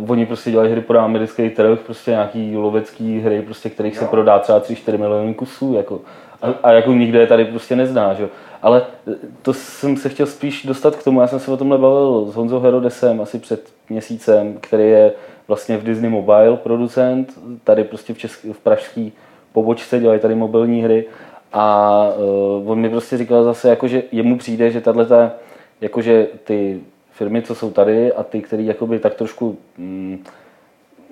[0.00, 4.04] uh, oni prostě dělají hry pro americký trh, prostě nějaký lovecký hry, prostě, kterých se
[4.04, 6.00] prodá třeba 3-4 miliony kusů, jako.
[6.42, 8.22] A, a jako nikde je tady prostě nezná, že?
[8.22, 8.28] jo.
[8.62, 11.78] Ale eh, to jsem se chtěl spíš dostat k tomu, já jsem se o tomhle
[11.78, 15.12] bavil s Honzou Herodesem asi před měsícem, který je
[15.48, 19.12] vlastně v Disney Mobile producent, tady prostě v, český, v pražský
[19.52, 21.04] pobočce dělají tady mobilní hry
[21.52, 22.08] a
[22.62, 25.30] uh, on mi prostě říkal zase, jako, že jemu přijde, že tahle
[25.80, 30.24] jakože ty firmy, co jsou tady a ty, který jakoby tak trošku mm,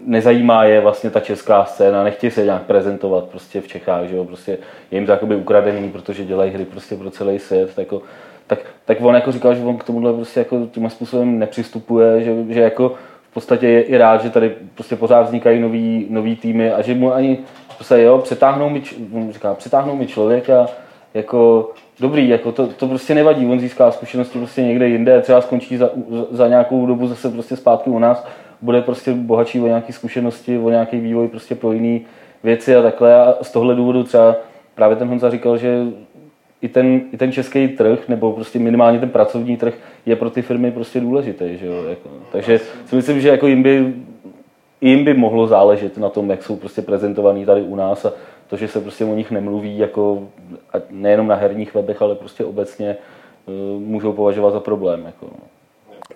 [0.07, 4.25] nezajímá je vlastně ta česká scéna, nechtějí se nějak prezentovat prostě v Čechách, že jo,
[4.25, 4.59] prostě
[4.91, 8.03] je jim to jakoby ukradený, protože dělají hry prostě pro celý svět, tak, jako,
[8.47, 12.35] tak, tak on jako říkal, že on k tomuhle prostě jako tím způsobem nepřistupuje, že,
[12.49, 12.95] že jako
[13.31, 16.95] v podstatě je i rád, že tady prostě pořád vznikají nový, nový týmy a že
[16.95, 17.39] mu ani
[17.77, 18.83] prostě jo, přetáhnou mi,
[19.31, 20.67] říká, přetáhnou mi člověka,
[21.15, 25.77] jako dobrý, jako to, to prostě nevadí, on získá zkušenosti prostě někde jinde, třeba skončí
[25.77, 25.91] za,
[26.31, 28.27] za nějakou dobu zase prostě zpátky u nás,
[28.63, 32.01] bude prostě bohatší o nějaké zkušenosti, o nějaký vývoj prostě pro jiné
[32.43, 33.15] věci a takhle.
[33.15, 34.37] A z tohle důvodu třeba
[34.75, 35.85] právě ten Honza říkal, že
[36.63, 39.75] i ten, i ten český trh, nebo prostě minimálně ten pracovní trh
[40.07, 42.09] je pro ty firmy prostě důležitý, že jo, jako.
[42.33, 43.95] takže si myslím, že jako jim by,
[44.81, 48.13] jim by mohlo záležet na tom, jak jsou prostě prezentovaný tady u nás a
[48.47, 50.29] to, že se prostě o nich nemluví jako
[50.91, 55.03] nejenom na herních webech, ale prostě obecně eh, můžou považovat za problém.
[55.07, 55.27] Jako.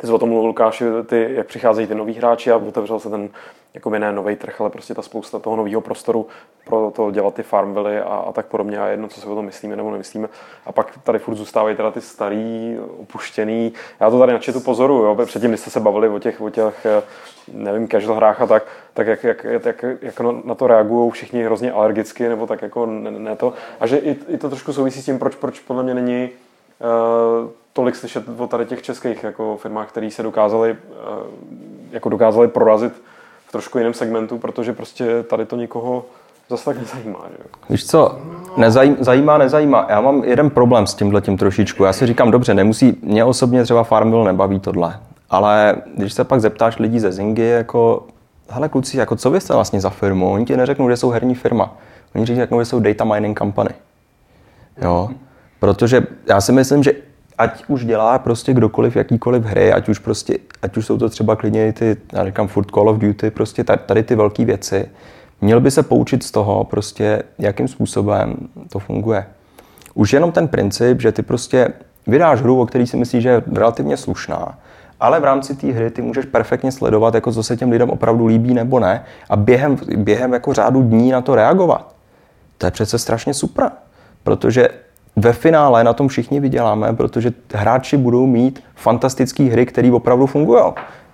[0.00, 3.10] Ty jsi o tom mluvil, Lukáši, ty, jak přicházejí ty noví hráči a otevřel se
[3.10, 3.30] ten
[3.74, 6.26] jako ne nový trh, ale prostě ta spousta toho nového prostoru
[6.64, 9.44] pro to dělat ty farmvily a, a tak podobně a jedno, co si o tom
[9.44, 10.28] myslíme nebo nemyslíme.
[10.66, 13.72] A pak tady furt zůstávají teda ty starý, opuštěný.
[14.00, 16.50] Já to tady na chatu pozoru, jo, předtím, když jste se bavili o těch, o
[16.50, 17.02] těch eh,
[17.52, 21.72] nevím, casual hrách a tak, tak jak, jak, jak, jak na to reagují všichni hrozně
[21.72, 23.52] alergicky, nebo tak jako ne, ne to.
[23.80, 26.30] A že i, i to trošku souvisí s tím, proč, proč podle mě není
[27.72, 30.76] tolik slyšet o tady těch českých jako firmách, které se dokázali, uh,
[31.90, 32.92] jako dokázali prorazit
[33.46, 36.04] v trošku jiném segmentu, protože prostě tady to nikoho
[36.50, 37.18] zase tak nezajímá.
[37.30, 37.44] Že?
[37.70, 38.18] Víš co,
[38.56, 39.86] nezajím, zajímá, nezajímá.
[39.88, 41.84] Já mám jeden problém s tímhle tím trošičku.
[41.84, 45.00] Já si říkám, dobře, nemusí, mě osobně třeba Farmville nebaví tohle.
[45.30, 48.06] Ale když se pak zeptáš lidí ze Zingy, jako,
[48.48, 50.32] hele kluci, jako co vy jste vlastně za firmu?
[50.32, 51.76] Oni ti neřeknou, že jsou herní firma.
[52.14, 53.70] Oni řeknou, že jsou data mining company.
[54.82, 55.10] Jo,
[55.64, 56.92] protože já si myslím, že
[57.38, 61.36] ať už dělá prostě kdokoliv jakýkoliv hry, ať už prostě, ať už jsou to třeba
[61.36, 64.88] klidně ty, já říkám furt Call of Duty, prostě tady, tady ty velké věci,
[65.40, 68.36] měl by se poučit z toho prostě, jakým způsobem
[68.72, 69.26] to funguje.
[69.94, 71.68] Už jenom ten princip, že ty prostě
[72.06, 74.58] vydáš hru, o který si myslíš, že je relativně slušná,
[75.00, 78.26] ale v rámci té hry ty můžeš perfektně sledovat, jako co se těm lidem opravdu
[78.26, 81.94] líbí nebo ne a během, během jako řádu dní na to reagovat.
[82.58, 83.70] To je přece strašně super,
[84.22, 84.68] protože
[85.16, 90.62] ve finále na tom všichni vyděláme, protože hráči budou mít fantastické hry, které opravdu fungují.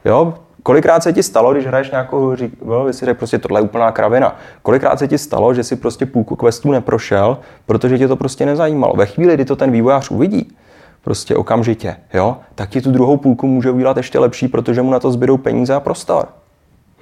[0.04, 0.34] Jo?
[0.62, 2.36] Kolikrát se ti stalo, když hraješ nějakou,
[2.66, 4.36] jo, vy si řekl, prostě tohle je úplná kravina.
[4.62, 8.94] Kolikrát se ti stalo, že si prostě půlku questů neprošel, protože tě to prostě nezajímalo.
[8.96, 10.56] Ve chvíli, kdy to ten vývojář uvidí,
[11.04, 15.00] prostě okamžitě, jo, tak ti tu druhou půlku může udělat ještě lepší, protože mu na
[15.00, 16.28] to zbydou peníze a prostor.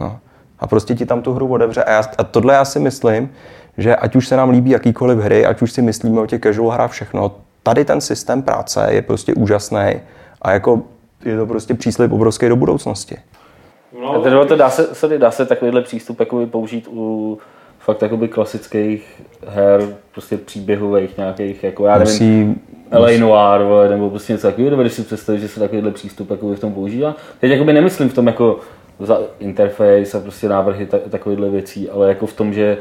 [0.00, 0.18] No.
[0.58, 1.84] A prostě ti tam tu hru otevře.
[1.84, 3.30] A, já, a tohle já si myslím,
[3.78, 6.70] že ať už se nám líbí jakýkoliv hry, ať už si myslíme o těch casual
[6.70, 10.00] hrách všechno, tady ten systém práce je prostě úžasný
[10.42, 10.82] a jako
[11.24, 13.16] je to prostě příslip obrovský do budoucnosti.
[14.02, 17.38] No, to dá se, se, dá se takovýhle přístup jakoby použít u
[17.78, 19.80] fakt jakoby klasických her,
[20.12, 22.60] prostě příběhových nějakých, jako já nevím, Musí,
[22.92, 26.56] LA Noir, vole, nebo prostě něco takového, dovedeš si představit, že se takovýhle přístup jakoby
[26.56, 27.16] v tom používá.
[27.40, 28.60] Teď jakoby nemyslím v tom jako
[29.00, 32.78] za interface a prostě návrhy ta, takovýchhle věcí, ale jako v tom, že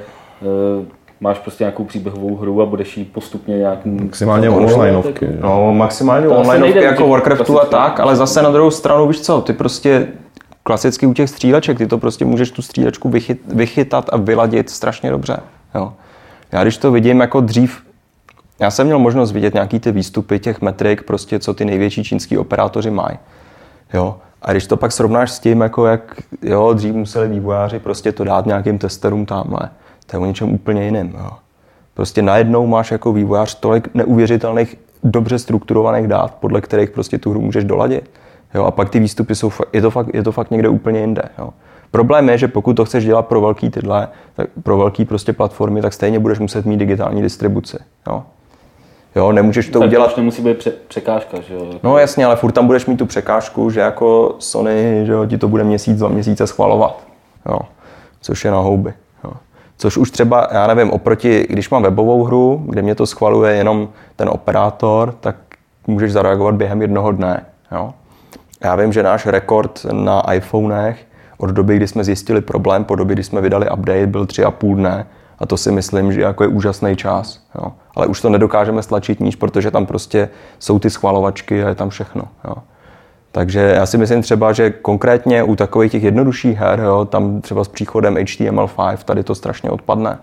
[1.19, 3.85] máš prostě nějakou příběhovou hru a budeš jí postupně nějak...
[3.85, 5.27] Maximálně onlineovky.
[5.39, 7.71] No, maximálně To asi online nejde u jako těch Warcraftu a klasických.
[7.71, 10.07] tak, ale zase na druhou stranu, víš co, ty prostě
[10.63, 15.11] klasicky u těch stříleček, ty to prostě můžeš tu střílečku vychyt, vychytat a vyladit strašně
[15.11, 15.37] dobře.
[15.75, 15.93] Jo.
[16.51, 17.81] Já když to vidím jako dřív,
[18.59, 22.37] já jsem měl možnost vidět nějaký ty výstupy těch metrik, prostě co ty největší čínský
[22.37, 23.17] operátoři mají.
[23.93, 24.15] Jo.
[24.41, 28.23] A když to pak srovnáš s tím, jako jak jo, dřív museli vývojáři prostě to
[28.23, 29.69] dát nějakým testerům tamhle,
[30.11, 31.13] to je o něčem úplně jiném.
[31.19, 31.29] Jo.
[31.93, 37.41] Prostě najednou máš jako vývojář tolik neuvěřitelných, dobře strukturovaných dát, podle kterých prostě tu hru
[37.41, 38.09] můžeš doladit.
[38.55, 41.21] Jo, a pak ty výstupy jsou, je to fakt, je to fakt někde úplně jinde.
[41.39, 41.49] Jo.
[41.91, 45.81] Problém je, že pokud to chceš dělat pro velký tyhle, tak pro velký prostě platformy,
[45.81, 47.77] tak stejně budeš muset mít digitální distribuci.
[48.07, 48.23] Jo.
[49.15, 50.13] Jo, nemůžeš to tak udělat.
[50.13, 51.65] To nemusí být pře- překážka, že jo?
[51.83, 55.37] No jasně, ale furt tam budeš mít tu překážku, že jako Sony, že jo, ti
[55.37, 57.03] to bude měsíc, dva měsíce schvalovat.
[57.49, 57.59] Jo.
[58.21, 58.93] Což je na houby.
[59.77, 63.89] Což už třeba, já nevím, oproti, když mám webovou hru, kde mě to schvaluje jenom
[64.15, 65.35] ten operátor, tak
[65.87, 67.45] můžeš zareagovat během jednoho dne.
[67.71, 67.93] Jo.
[68.63, 71.05] Já vím, že náš rekord na iPhonech
[71.37, 74.51] od doby, kdy jsme zjistili problém, po době, kdy jsme vydali update, byl tři a
[74.51, 75.07] půl dne.
[75.39, 77.39] A to si myslím, že jako je úžasný čas.
[77.55, 77.71] Jo.
[77.95, 81.89] Ale už to nedokážeme stlačit níž, protože tam prostě jsou ty schvalovačky a je tam
[81.89, 82.23] všechno.
[82.45, 82.53] Jo.
[83.37, 87.63] Takže já si myslím třeba, že konkrétně u takových těch jednodušších her, jo, tam třeba
[87.63, 90.17] s příchodem HTML5 tady to strašně odpadne.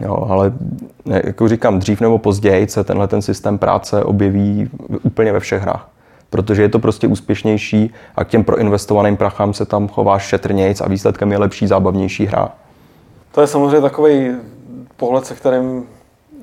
[0.00, 0.52] Jo, ale
[1.06, 4.70] jako říkám, dřív nebo později se tenhle ten systém práce objeví
[5.02, 5.88] úplně ve všech hrách.
[6.30, 10.88] Protože je to prostě úspěšnější a k těm proinvestovaným prachám se tam chováš šetrnějc a
[10.88, 12.48] výsledkem je lepší, zábavnější hra.
[13.32, 14.30] To je samozřejmě takový
[14.96, 15.84] pohled, se kterým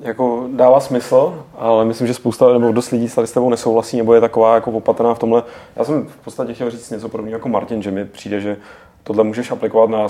[0.04, 4.14] jako dává smysl, ale myslím, že spousta nebo dost lidí tady s tebou nesouhlasí, nebo
[4.14, 5.42] je taková jako opatrná v tomhle.
[5.76, 8.56] Já jsem v podstatě chtěl říct něco podobného jako Martin, že mi přijde, že
[9.02, 10.06] tohle můžeš aplikovat na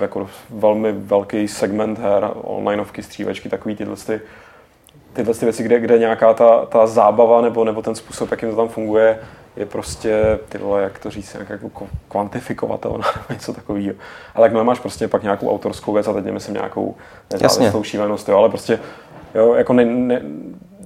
[0.00, 4.20] jako velmi velký segment her, onlineovky, střívečky, takový tyhle ty,
[5.12, 8.56] tyhle ty věci, kde, kde nějaká ta, ta zábava nebo, nebo ten způsob, jakým to
[8.56, 9.18] tam funguje,
[9.56, 13.94] je prostě, ty vole, jak to říct, jak jako kvantifikovatelná nebo něco takového.
[14.34, 16.94] Ale jak máš prostě pak nějakou autorskou věc a teď nemyslím nějakou
[17.32, 18.78] nezávislou šílenost, jo, ale prostě
[19.34, 20.22] jo, jako ne, ne,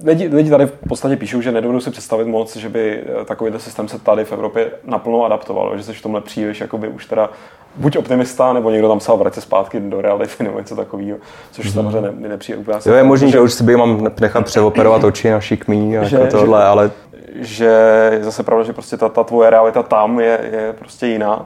[0.03, 3.87] lidi, lidi tady v podstatě píšou, že nedovedu si představit moc, že by takovýhle systém
[3.87, 7.29] se tady v Evropě naplno adaptoval, že jsi v tomhle příliš jakoby už teda
[7.75, 11.17] buď optimista, nebo někdo tam psal vrať se zpátky do reality nebo něco takového,
[11.51, 11.71] což mm.
[11.71, 12.77] samozřejmě mi nepřijde úplně.
[12.85, 16.17] Jo, je možný, že už si by mám nechat přeoperovat oči na šikmý jako že,
[16.17, 16.91] tohle, že, ale
[17.35, 17.65] že
[18.11, 21.45] je zase pravda, že prostě ta, ta tvoje realita tam je, je prostě jiná.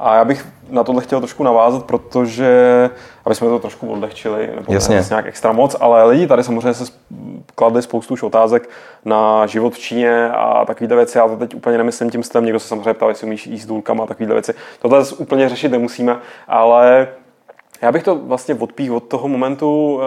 [0.00, 2.90] A já bych na tohle chtěl trošku navázat, protože,
[3.24, 5.04] aby jsme to trošku odlehčili, nebo Jasně.
[5.10, 6.92] nějak extra moc, ale lidi tady samozřejmě se
[7.54, 8.70] kladli spoustu už otázek
[9.04, 11.18] na život v Číně a takovéhle věci.
[11.18, 14.04] Já to teď úplně nemyslím tím stylem, někdo se samozřejmě ptal, jestli umíš jíst důlkama
[14.04, 14.54] a takovéhle věci.
[14.80, 16.16] Tohle úplně řešit nemusíme,
[16.48, 17.08] ale
[17.82, 20.02] já bych to vlastně odpích od toho momentu, uh,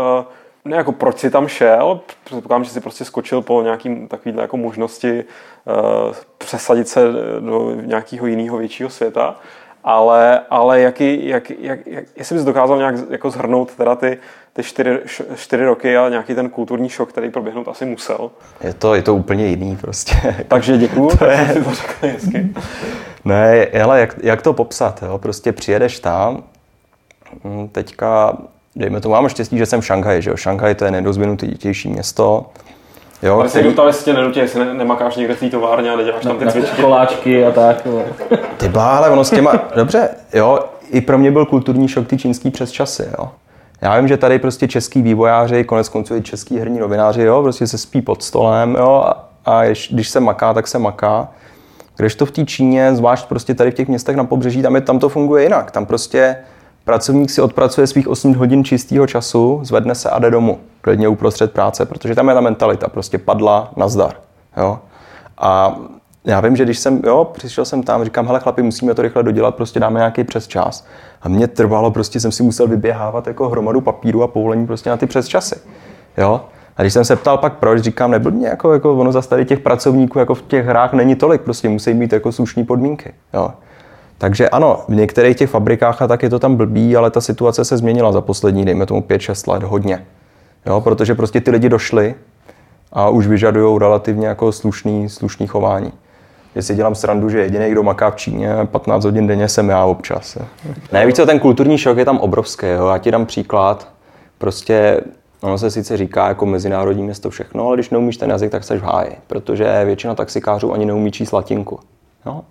[0.66, 4.58] ne jako proč si tam šel, předpokládám, že si prostě skočil po nějakým takovýhle jako
[4.58, 5.24] možnosti
[5.66, 7.02] uh, přesadit se
[7.40, 9.36] do nějakého jiného většího světa,
[9.84, 14.18] ale, ale jaký, jak, jak, jak, jestli bys dokázal nějak jako zhrnout teda ty,
[14.54, 15.00] ty čtyři,
[15.36, 18.32] čtyři roky a nějaký ten kulturní šok, který proběhnout asi musel.
[18.62, 20.36] Je to, je to úplně jiný prostě.
[20.48, 21.64] Takže děkuju, to tak je...
[21.64, 22.50] to řekl hezky.
[23.26, 25.18] Ne, ale jak, jak to popsat, jo?
[25.18, 26.44] prostě přijedeš tam,
[27.44, 28.38] hm, teďka
[28.76, 30.38] dejme tomu, mám štěstí, že jsem v Šanghaji, že jo?
[30.38, 32.46] Šanghaj to je nejrozvinutější město.
[33.24, 33.76] Jo, Ale se který...
[33.88, 36.82] jestli tě nenutí, jestli ne, nemakáš někde v té továrně a neděláš tam ty cvičky.
[36.82, 37.88] Koláčky a tak.
[38.58, 40.60] Ty ale ono s těma, dobře, jo,
[40.92, 43.30] i pro mě byl kulturní šok ty čínský přes časy, jo.
[43.82, 47.68] Já vím, že tady prostě český vývojáři, konec konců i český herní novináři, jo, prostě
[47.68, 51.28] se spí pod stolem, jo, a, a když se maká, tak se maká.
[51.98, 54.82] Když to v té Číně, zvlášť prostě tady v těch městech na pobřeží, tam, je,
[54.82, 55.72] tam to funguje jinak.
[55.72, 56.36] Tam prostě
[56.86, 61.52] Pracovník si odpracuje svých 8 hodin čistého času, zvedne se a jde domů, klidně uprostřed
[61.52, 64.14] práce, protože tam je ta mentalita, prostě padla na zdar.
[64.58, 64.80] Jo?
[65.38, 65.80] A
[66.26, 69.24] já vím, že když jsem, jo, přišel jsem tam, říkám, hele chlapi, musíme to rychle
[69.24, 70.86] dodělat, prostě dáme nějaký přes čas.
[71.22, 74.98] A mě trvalo, prostě jsem si musel vyběhávat jako hromadu papíru a povolení prostě na
[74.98, 75.56] ty přes časy.
[76.18, 76.42] Jo?
[76.78, 79.60] A když jsem se ptal pak proč, říkám, neblbně, jako, jako ono za tady těch
[79.60, 83.14] pracovníků jako v těch hrách není tolik, prostě musí mít jako slušné podmínky.
[83.34, 83.52] Jo?
[84.22, 87.66] Takže ano, v některých těch fabrikách a tak je to tam blbý, ale ta situace
[87.66, 90.06] se změnila za poslední, dejme tomu 5-6 let, hodně.
[90.66, 92.16] Jo, protože prostě ty lidi došli
[92.94, 95.92] a už vyžadují relativně jako slušný, slušný chování.
[96.56, 99.86] Že si dělám srandu, že jediný, kdo maká v Číně 15 hodin denně, jsem já
[99.86, 100.38] občas.
[100.92, 102.68] Ne, víš co, ten kulturní šok je tam obrovský.
[102.68, 102.88] Jo.
[102.88, 103.88] Já ti dám příklad.
[104.38, 105.02] Prostě
[105.42, 108.78] ono se sice říká jako mezinárodní město všechno, ale když neumíš ten jazyk, tak jsi
[108.78, 111.80] v háji, protože většina taxikářů ani neumí číst latinku.
[112.26, 112.42] Jo.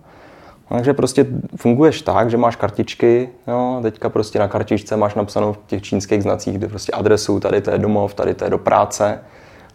[0.71, 5.59] Takže prostě funguješ tak, že máš kartičky, jo, teďka prostě na kartičce máš napsanou v
[5.67, 9.19] těch čínských znacích, kde prostě adresu, tady to je domov, tady to je do práce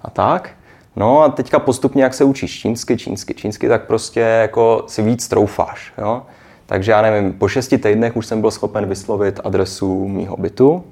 [0.02, 0.50] a tak.
[0.96, 5.28] No a teďka postupně, jak se učíš čínsky, čínsky, čínsky, tak prostě jako si víc
[5.28, 6.22] troufáš, jo.
[6.66, 10.85] Takže já nevím, po šesti týdnech už jsem byl schopen vyslovit adresu mýho bytu.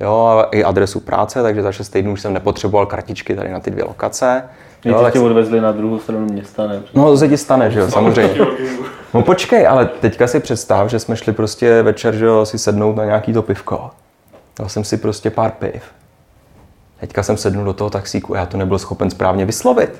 [0.00, 3.60] jo, a i adresu práce, takže za 6 týdnů už jsem nepotřeboval kartičky tady na
[3.60, 4.42] ty dvě lokace.
[4.84, 6.82] Jo, Nejdřív tak tě odvezli na druhou stranu města, ne?
[6.94, 8.34] No to se ti stane, že jo, samozřejmě.
[9.14, 13.04] No počkej, ale teďka si představ, že jsme šli prostě večer, že si sednout na
[13.04, 13.90] nějaký to pivko.
[14.58, 15.82] Dal jsem si prostě pár piv.
[17.00, 19.98] Teďka jsem sednul do toho taxíku a já to nebyl schopen správně vyslovit.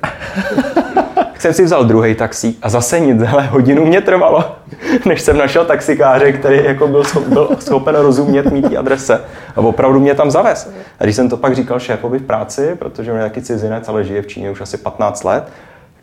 [1.15, 4.55] tak jsem si vzal druhý taxík a zase nic, hele, hodinu mě trvalo,
[5.05, 9.21] než jsem našel taxikáře, který jako byl, byl schopen rozumět mít té adrese.
[9.55, 10.71] A opravdu mě tam zavez.
[10.99, 14.03] A když jsem to pak říkal šéfovi v práci, protože on je taky cizinec, ale
[14.03, 15.43] žije v Číně už asi 15 let,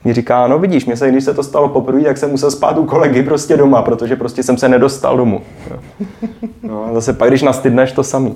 [0.05, 2.79] mi říká, no vidíš, mě se, když se to stalo poprvé, tak jsem musel spát
[2.79, 5.43] u kolegy prostě doma, protože prostě jsem se nedostal domů.
[6.63, 8.35] No a zase pak, když nastydneš, to samý.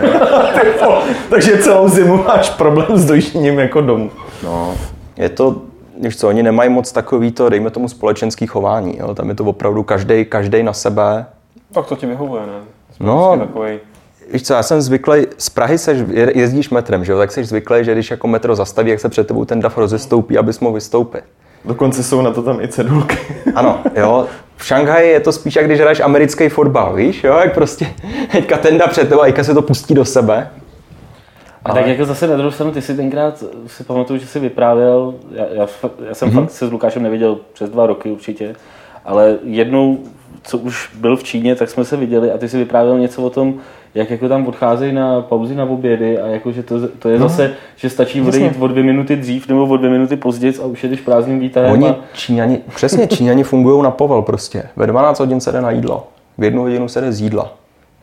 [1.30, 4.10] Takže celou zimu máš problém s dojížděním jako domů.
[4.44, 4.74] No,
[5.16, 5.56] je to,
[6.02, 9.14] víš co, oni nemají moc takový to, dejme tomu společenský chování, jo?
[9.14, 11.26] tam je to opravdu každý, každý na sebe.
[11.72, 12.60] Tak to ti vyhovuje, ne?
[12.96, 13.38] Jsme No.
[13.38, 13.78] Takový.
[14.32, 17.44] Víš co, já jsem zvyklý, z Prahy seš, je- jezdíš metrem, že jo, tak jsi
[17.44, 20.74] zvyklý, že když jako metro zastaví, jak se před tebou ten dav rozestoupí, abys mohl
[20.74, 21.24] vystoupit.
[21.64, 23.18] Dokonce jsou na to tam i cedulky.
[23.54, 24.26] Ano, jo.
[24.56, 27.86] V Šanghaji je to spíš, jak když hraješ americký fotbal, víš, jo, jak prostě
[28.32, 30.50] teďka ten jde před tebou a se to pustí do sebe.
[31.64, 35.14] A tak jako zase na druhou stranu, ty si tenkrát si pamatuju, že jsi vyprávěl,
[35.30, 36.40] já, já, fakt- já jsem mm-hmm.
[36.40, 38.54] fakt se s Lukášem neviděl přes dva roky určitě,
[39.04, 39.98] ale jednou,
[40.42, 43.30] co už byl v Číně, tak jsme se viděli a ty si vyprávěl něco o
[43.30, 43.54] tom,
[43.96, 47.52] jak jako tam odcházejí na pauzy na obědy a jako, že to, to je zase,
[47.76, 51.00] že stačí odejít o dvě minuty dřív nebo o dvě minuty později a už jedeš
[51.00, 51.72] prázdným výtahem.
[51.72, 54.62] Oni, A, Číňani, přesně, Číňani fungují na povel prostě.
[54.76, 57.52] Ve 12 hodin se jde na jídlo, v jednu hodinu se jde z jídla.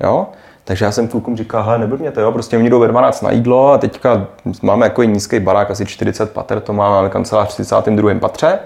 [0.03, 0.27] Jo?
[0.63, 3.71] Takže já jsem klukům říkal, hele, neblbněte, jo, prostě oni jdou ve 12 na jídlo
[3.71, 4.27] a teďka
[4.61, 8.19] máme jako nízký barák, asi 40 pater, to máme, máme kancelář v 32.
[8.19, 8.59] patře,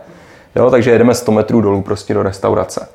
[0.56, 2.88] jo, takže jedeme 100 metrů dolů prostě do restaurace.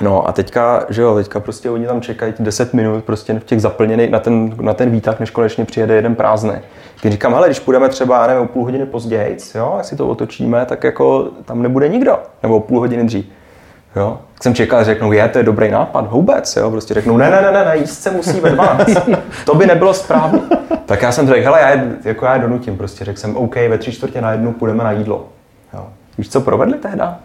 [0.00, 3.60] No a teďka, že jo, teďka prostě oni tam čekají 10 minut prostě v těch
[3.60, 6.54] zaplněných na ten, na ten výtah, než konečně přijede jeden prázdný.
[7.00, 9.96] Když říkám, hele, když půjdeme třeba, já nevím, o půl hodiny později, jo, jak si
[9.96, 13.26] to otočíme, tak jako tam nebude nikdo, nebo o půl hodiny dřív.
[13.96, 14.18] Jo?
[14.34, 17.30] Tak jsem čekal, že řeknou, je, to je dobrý nápad, vůbec, jo, prostě řeknou, ne,
[17.30, 18.90] ne, ne, ne, ne jíst se musí ve 12.
[19.44, 20.40] to by nebylo správně.
[20.86, 23.56] Tak já jsem řekl, hele, já je, jako já je donutím, prostě řekl jsem, OK,
[23.56, 25.28] ve tři čtvrtě na jednu půjdeme na jídlo.
[25.74, 25.86] Jo.
[26.18, 27.18] Víš, co provedli tehda?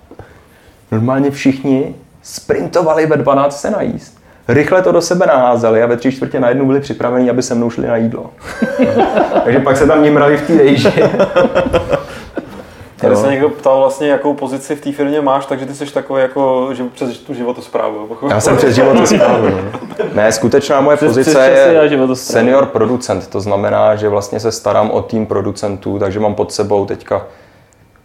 [0.92, 4.20] Normálně všichni sprintovali ve 12 se najíst.
[4.48, 7.56] Rychle to do sebe naházeli a ve tři čtvrtě na jednu byli připraveni, aby se
[7.56, 8.30] mnou šli na jídlo.
[9.44, 11.04] Takže pak se tam nimrali v té rejži.
[13.02, 16.22] Tady se někdo ptal vlastně, jakou pozici v té firmě máš, takže ty jsi takový
[16.22, 18.08] jako, že přes tu životosprávu.
[18.08, 18.30] pochopil?
[18.30, 19.50] Já jsem přes životosprávu.
[19.50, 19.58] no.
[20.14, 24.92] Ne, skutečná moje Přes- pozice přes je senior producent, to znamená, že vlastně se starám
[24.92, 27.26] o tým producentů, takže mám pod sebou teďka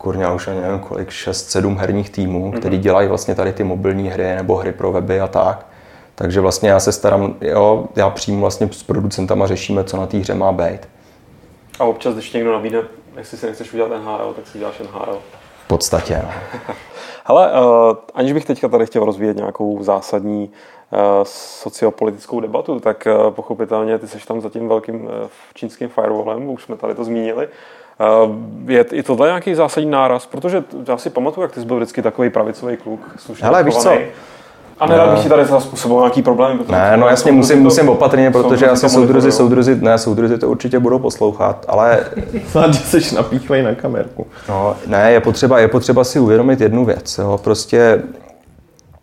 [0.05, 4.35] kurňa už ani nevím kolik, 6-7 herních týmů, který dělají vlastně tady ty mobilní hry
[4.35, 5.67] nebo hry pro weby a tak.
[6.15, 10.17] Takže vlastně já se starám, jo, já přímo vlastně s producentama řešíme, co na té
[10.17, 10.89] hře má být.
[11.79, 12.83] A občas, když někdo nabídne,
[13.17, 15.19] jestli si nechceš udělat NHL, tak si děláš NHL.
[15.65, 16.31] V podstatě, no.
[17.25, 20.51] Hele, uh, aniž bych teďka tady chtěl rozvíjet nějakou zásadní
[20.93, 20.99] uh,
[21.63, 25.11] sociopolitickou debatu, tak uh, pochopitelně ty jsi tam za tím velkým uh,
[25.55, 27.47] čínským firewallem, už jsme tady to zmínili.
[27.47, 27.53] Uh,
[28.67, 32.03] je i tohle nějaký zásadní náraz, protože já si pamatuju, jak ty jsi byl vždycky
[32.03, 33.01] takový pravicový kluk.
[33.43, 33.91] Hele, víš co?
[34.79, 36.61] A nerad bych ti tady zase způsoboval nějaký problém.
[36.69, 40.79] Ne, no jasně, musím, musím opatrně, protože asi to soudruzi, soudruzi, ne, soudruzi to určitě
[40.79, 42.07] budou poslouchat, ale
[42.49, 44.27] Snad, že jsi napíchlej na kamerku.
[44.49, 47.19] No, ne, je potřeba, je potřeba si uvědomit jednu věc.
[47.19, 47.41] Jo.
[47.45, 48.03] Prostě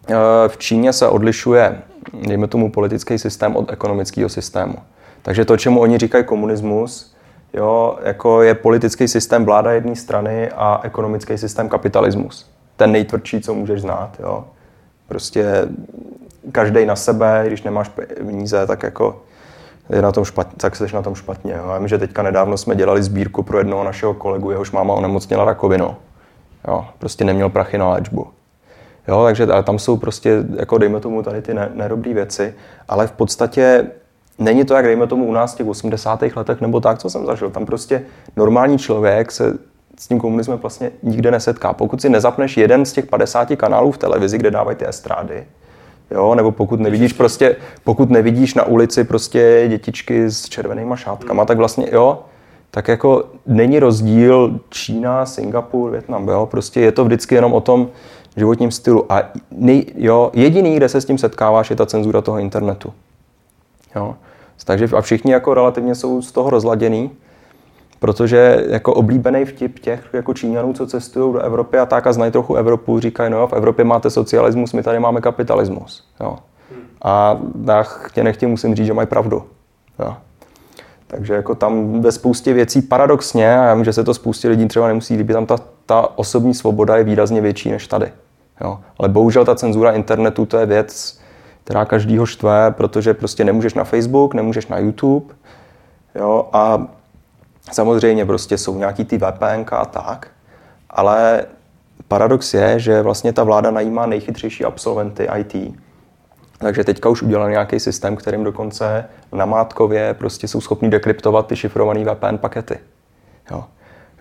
[0.10, 0.16] eh,
[0.48, 1.82] v Číně se odlišuje,
[2.28, 4.76] dejme tomu, politický systém od ekonomického systému.
[5.22, 7.14] Takže to, čemu oni říkají komunismus,
[7.54, 12.52] jo, jako je politický systém vláda jedné strany a ekonomický systém kapitalismus.
[12.78, 14.10] Ten nejtvrdší, co můžeš znát.
[14.20, 14.46] Jo.
[15.08, 15.68] Prostě
[16.52, 17.90] každý na sebe, když nemáš
[18.26, 19.22] peníze, tak jako
[19.90, 21.54] je na tom špatně, tak jsi na tom špatně.
[21.58, 21.70] Jo.
[21.70, 25.46] Já vím, že teďka nedávno jsme dělali sbírku pro jednoho našeho kolegu, jehož máma onemocněla
[25.46, 25.96] rakovinou.
[26.68, 28.28] Jo, prostě neměl prachy na léčbu.
[29.08, 31.70] Jo, takže ale tam jsou prostě, jako dejme tomu tady ty ne,
[32.14, 32.54] věci,
[32.88, 33.92] ale v podstatě
[34.42, 36.24] není to, jak dejme tomu u nás v těch 80.
[36.36, 37.50] letech nebo tak, co jsem zažil.
[37.50, 38.04] Tam prostě
[38.36, 39.58] normální člověk se
[40.00, 41.74] s tím komunismem vlastně nikde nesetká.
[41.74, 45.44] Pokud si nezapneš jeden z těch 50 kanálů v televizi, kde dávají ty estrády,
[46.12, 51.58] Jo, nebo pokud nevidíš prostě, pokud nevidíš na ulici prostě dětičky s červenýma šátkama, tak
[51.58, 52.20] vlastně jo,
[52.72, 57.90] tak jako není rozdíl Čína, Singapur, Větnam, jo, prostě je to vždycky jenom o tom
[58.38, 59.12] životním stylu.
[59.12, 62.94] A nej, jo, jediný, kde se s tím setkáváš, je ta cenzura toho internetu.
[63.96, 64.16] Jo.
[64.66, 67.12] Takže a všichni jako relativně jsou z toho rozladěný,
[68.00, 72.32] protože jako oblíbený vtip těch jako Číňanů, co cestují do Evropy a tak a znají
[72.32, 76.04] trochu Evropu, říkají, no jo, v Evropě máte socialismus, my tady máme kapitalismus.
[76.20, 76.38] Jo.
[77.04, 79.44] A já chtě nechtě musím říct, že mají pravdu.
[80.00, 80.16] Jo.
[81.08, 84.68] Takže jako tam ve spoustě věcí paradoxně, a já vím, že se to spoustě lidí
[84.68, 88.12] třeba nemusí líbit, tam ta, ta osobní svoboda je výrazně větší než tady.
[88.62, 88.80] Jo.
[88.98, 91.21] Ale bohužel ta cenzura internetu to je věc,
[91.64, 95.34] která každýho štve, protože prostě nemůžeš na Facebook, nemůžeš na YouTube.
[96.16, 96.50] Jo.
[96.54, 96.88] A
[97.72, 100.28] samozřejmě prostě jsou nějaký ty VPN a tak,
[100.90, 101.46] ale
[102.08, 105.76] paradox je, že vlastně ta vláda najímá nejchytřejší absolventy IT,
[106.58, 111.56] takže teďka už udělal nějaký systém, kterým dokonce na Mátkově prostě jsou schopni dekryptovat ty
[111.56, 112.80] šifrované VPN pakety.
[113.52, 113.64] Jo.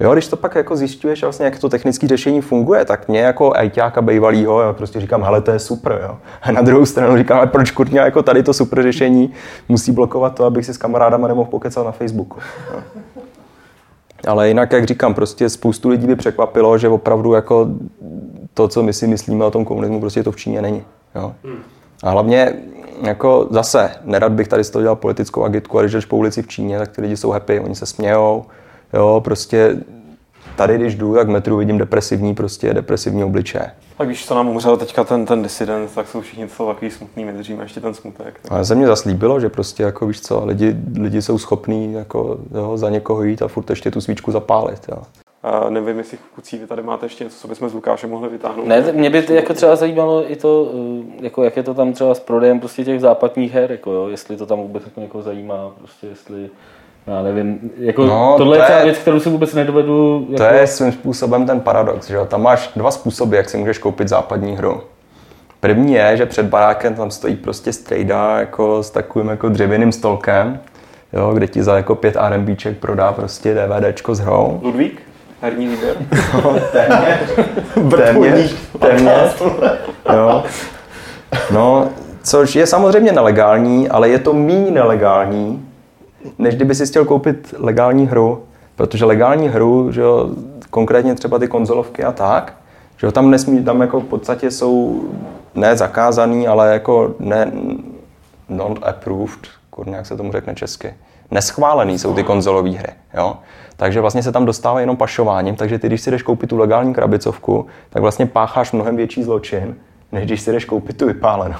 [0.00, 3.56] Jo, když to pak jako zjišťuješ, vlastně, jak to technické řešení funguje, tak mě jako
[3.56, 6.00] ajťáka bejvalýho, já prostě říkám, hele, to je super.
[6.02, 6.18] Jo.
[6.42, 9.32] A na druhou stranu říkám, ale proč kurňa jako tady to super řešení
[9.68, 12.38] musí blokovat to, abych si s kamarádama nemohl pokecat na Facebooku.
[12.74, 12.80] Jo.
[14.26, 17.68] Ale jinak, jak říkám, prostě spoustu lidí by překvapilo, že opravdu jako
[18.54, 20.82] to, co my si myslíme o tom komunismu, prostě to v Číně není.
[21.14, 21.32] Jo.
[22.02, 22.52] A hlavně
[23.02, 26.42] jako zase, nerad bych tady z toho dělal politickou agitku, ale když jdeš po ulici
[26.42, 28.44] v Číně, tak ty lidi jsou happy, oni se smějou,
[28.92, 29.76] jo, prostě
[30.56, 33.70] tady, když jdu, tak metru vidím depresivní, prostě depresivní obličeje.
[33.98, 37.24] Tak když to nám umřel teďka ten, ten disident, tak jsou všichni to takový smutný,
[37.24, 38.40] my držíme ještě ten smutek.
[38.42, 38.52] Tak.
[38.52, 42.76] Ale se mě zaslíbilo, že prostě jako víš co, lidi, lidi jsou schopní jako, jo,
[42.76, 44.80] za někoho jít a furt ještě tu svíčku zapálit.
[44.88, 45.02] Jo.
[45.42, 48.66] A nevím, jestli kucí vy tady máte ještě něco, co bychom z Lukáše mohli vytáhnout.
[48.66, 52.14] Ne, mě by jako třeba zajímalo i to, eh, jako jak je to tam třeba
[52.14, 55.70] s prodejem prostě těch západních her, jako jo, jestli to tam vůbec jako někoho zajímá,
[55.78, 56.50] prostě jestli
[57.16, 60.26] já nevím, jako no, tohle to je třeba věc, kterou si vůbec nedovedu.
[60.30, 60.44] Jako...
[60.44, 62.26] To je svým způsobem ten paradox, že jo?
[62.26, 64.80] Tam máš dva způsoby, jak si můžeš koupit západní hru.
[65.60, 70.60] První je, že před barákem tam stojí prostě strejda jako s takovým jako dřevěným stolkem,
[71.12, 74.60] jo, kde ti za jako pět RMBček prodá prostě DVDčko s hrou.
[74.62, 75.02] Ludvík?
[75.42, 75.96] herní výběr?
[76.34, 77.18] No, téměř.
[78.00, 78.56] téměř.
[78.80, 79.42] téměř.
[80.12, 80.44] Jo.
[81.50, 81.88] No,
[82.22, 85.69] což je samozřejmě nelegální, ale je to méně nelegální,
[86.38, 88.42] než kdyby si chtěl koupit legální hru.
[88.76, 90.30] Protože legální hru, že jo,
[90.70, 92.54] konkrétně třeba ty konzolovky a tak,
[92.96, 95.02] že jo, tam nesmí, tam jako v podstatě jsou
[95.54, 97.52] ne zakázaný, ale jako ne
[98.48, 100.94] non-approved, kurně, jak se tomu řekne česky.
[101.30, 102.92] Neschválený jsou ty konzolové hry.
[103.14, 103.36] Jo?
[103.76, 106.94] Takže vlastně se tam dostává jenom pašováním, takže ty, když si jdeš koupit tu legální
[106.94, 109.76] krabicovku, tak vlastně pácháš mnohem větší zločin,
[110.12, 111.58] než když si jdeš koupit tu vypálenou.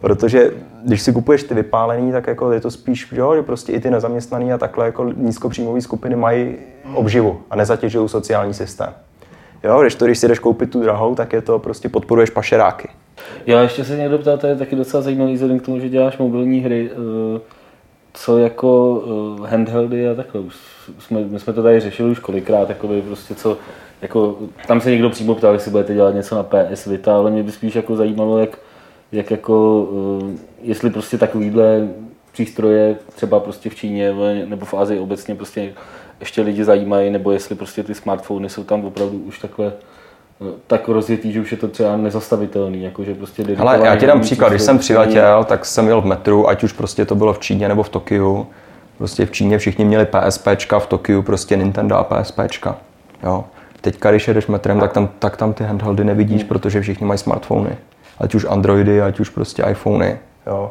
[0.00, 0.50] Protože
[0.84, 3.90] když si kupuješ ty vypálený, tak jako je to spíš, jo, že prostě i ty
[3.90, 6.56] nezaměstnaný a takhle jako nízkopříjmové skupiny mají
[6.94, 8.92] obživu a nezatěžují sociální systém.
[9.64, 12.88] Jo, když to, když si jdeš koupit tu drahou, tak je to prostě podporuješ pašeráky.
[13.46, 16.18] Já ještě se někdo ptá, to je taky docela zajímavý vzhledem k tomu, že děláš
[16.18, 16.90] mobilní hry.
[16.92, 17.40] Eh,
[18.14, 20.40] co jako uh, handheldy a takhle.
[20.40, 20.54] Už
[20.98, 23.58] jsme, my jsme to tady řešili už kolikrát, jakoby prostě co,
[24.02, 27.42] jako, tam se někdo přímo ptal, jestli budete dělat něco na PS Vita, ale mě
[27.42, 28.58] by spíš jako zajímalo, jak,
[29.12, 30.30] jak jako, uh,
[30.62, 31.88] jestli prostě takovýhle
[32.32, 34.14] přístroje třeba prostě v Číně
[34.46, 35.72] nebo v Asii obecně prostě
[36.20, 39.72] ještě lidi zajímají, nebo jestli prostě ty smartfony jsou tam opravdu už takhle
[40.66, 44.48] tak rozjetý, že už je to třeba nezastavitelný, jakože prostě Ale já ti dám příklad,
[44.48, 47.68] když jsem přiletěl, tak jsem jel v metru, ať už prostě to bylo v Číně
[47.68, 48.46] nebo v Tokiu.
[48.98, 52.76] Prostě v Číně všichni měli PSPčka, v Tokiu prostě Nintendo a PSPčka.
[53.22, 53.44] Jo.
[53.80, 56.48] Teďka, když jedeš metrem, tak tam, tak tam ty handheldy nevidíš, hmm.
[56.48, 57.70] protože všichni mají smartfony.
[58.20, 60.18] Ať už Androidy, ať už prostě iPhony.
[60.46, 60.70] Jo.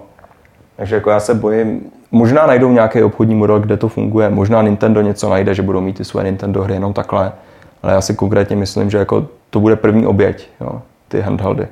[0.76, 1.82] Takže jako já se bojím,
[2.12, 5.98] možná najdou nějaký obchodní model, kde to funguje, možná Nintendo něco najde, že budou mít
[5.98, 7.32] ty své Nintendo hry jenom takhle,
[7.84, 11.68] ale já si konkrétně myslím, že jako to bude první oběť, jo, ty handheldy.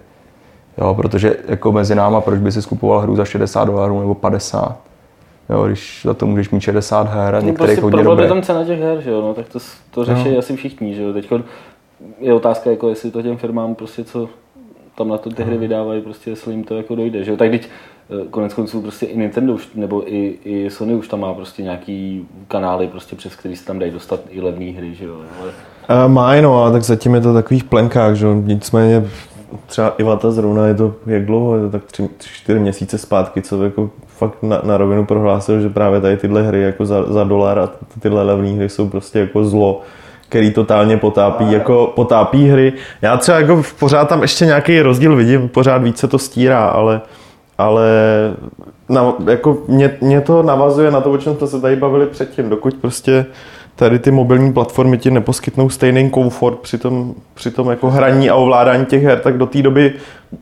[0.78, 4.78] Jo, protože jako mezi náma, proč by si skupoval hru za 60 dolarů nebo 50?
[5.50, 8.42] Jo, když za to můžeš mít 60 her a no, některých prostě hodně je tam
[8.42, 9.60] cena těch her, že jo, no, tak to,
[9.92, 10.40] to řeší no.
[10.40, 11.14] asi všichni, že jo.
[11.14, 11.32] Teď
[12.20, 14.30] je otázka, jako jestli to těm firmám prostě co
[14.98, 17.38] tam na to ty hry vydávají, prostě jestli jim to jako dojde, že jo.
[17.38, 17.70] Tak teď
[18.24, 21.64] eh, konec konců prostě i Nintendo už, nebo i, i Sony už tam má prostě
[21.64, 25.16] nějaký kanály, prostě přes který se tam dají dostat i levné hry, že jo.
[25.42, 25.52] Ale
[25.90, 29.06] Uh, má, no, ale tak zatím je to takových plenkách, že nicméně
[29.66, 33.64] třeba Ivata zrovna je to jak dlouho, je to tak tři, čtyři měsíce zpátky, co
[33.64, 37.60] jako fakt na, na rovinu prohlásil, že právě tady tyhle hry jako za, za dolar
[37.60, 37.70] a
[38.00, 39.82] tyhle levné hry jsou prostě jako zlo,
[40.36, 42.74] který totálně potápí, jako potápí hry.
[43.02, 47.02] Já třeba jako pořád tam ještě nějaký rozdíl vidím, pořád více to stírá, ale,
[47.58, 47.88] ale
[48.90, 52.50] na, jako mě, mě, to navazuje na to, o čem jsme se tady bavili předtím,
[52.50, 53.26] dokud prostě
[53.76, 58.36] tady ty mobilní platformy ti neposkytnou stejný komfort při tom, při tom jako hraní a
[58.36, 59.94] ovládání těch her, tak do té doby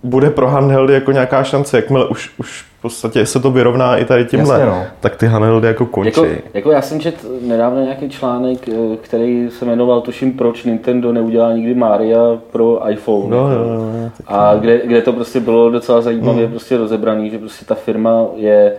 [0.04, 1.78] bude pro handheldy jako nějaká šance.
[1.78, 4.84] Jakmile už, už v podstatě se to vyrovná i tady tímhle, Jasně, no.
[5.00, 6.22] tak ty handheldy jako končí.
[6.22, 11.12] Jako, jako já jsem čet nedávno nějaký článek, eh, který se jmenoval, tuším, proč Nintendo
[11.12, 12.20] neudělá nikdy Maria
[12.52, 13.30] pro iPhone.
[13.30, 13.64] No, jako.
[13.64, 14.10] jo, jo, jo.
[14.28, 18.74] A kde, kde to prostě bylo docela zajímavě prostě rozebraný, že prostě ta firma je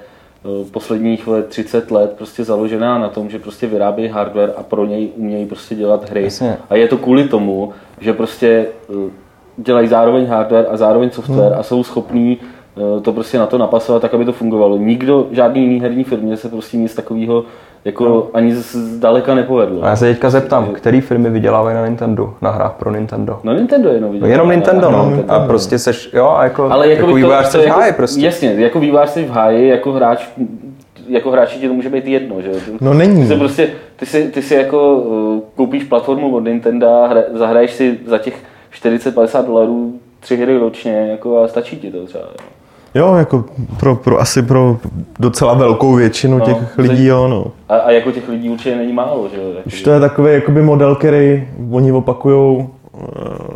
[0.71, 5.09] posledních vole, 30 let prostě založená na tom, že prostě vyrábí hardware a pro něj
[5.17, 6.25] umějí prostě dělat hry.
[6.25, 6.57] Jasně.
[6.71, 9.11] A je to kvůli tomu, že prostě eh,
[9.57, 14.03] dělají zároveň hardware a zároveň software a jsou schopní eh, to prostě na to napasovat
[14.03, 14.77] tak, aby to fungovalo.
[14.77, 17.45] Nikdo, žádný jiný herní firmě se prostě nic takového
[17.85, 19.85] jako ani z- zdaleka nepovedlo.
[19.85, 23.41] A já se teďka zeptám, který firmy vydělávají na Nintendo, na hrách pro Nintendo?
[23.45, 24.27] No Nintendo jenom viděl.
[24.29, 25.05] No jenom Nintendo, no.
[25.07, 25.33] Nintendo.
[25.33, 28.21] A prostě seš, jo, a jako, Ale jako, jako vývojář seš v háji prostě.
[28.21, 30.25] Jasně, jako vývář jsi v háji, jako hráč,
[31.09, 32.49] jako hráči ti to může být jedno, že?
[32.51, 32.57] jo?
[32.81, 33.23] No není.
[33.23, 37.73] Ty, se prostě, ty, si, ty si jako uh, koupíš platformu od Nintendo, hra, zahraješ
[37.73, 38.35] si za těch
[38.83, 42.25] 40-50 dolarů tři hry ročně jako a stačí ti to třeba.
[42.25, 42.47] Jo.
[42.95, 43.45] Jo, jako
[43.81, 44.77] pro, pro, asi pro
[45.19, 47.45] docela velkou většinu No, těch lidí, jo, no.
[47.69, 49.49] A, a jako těch lidí určitě není málo, že jo?
[49.49, 52.71] Jako, Už to je takový jakoby model, který oni opakujou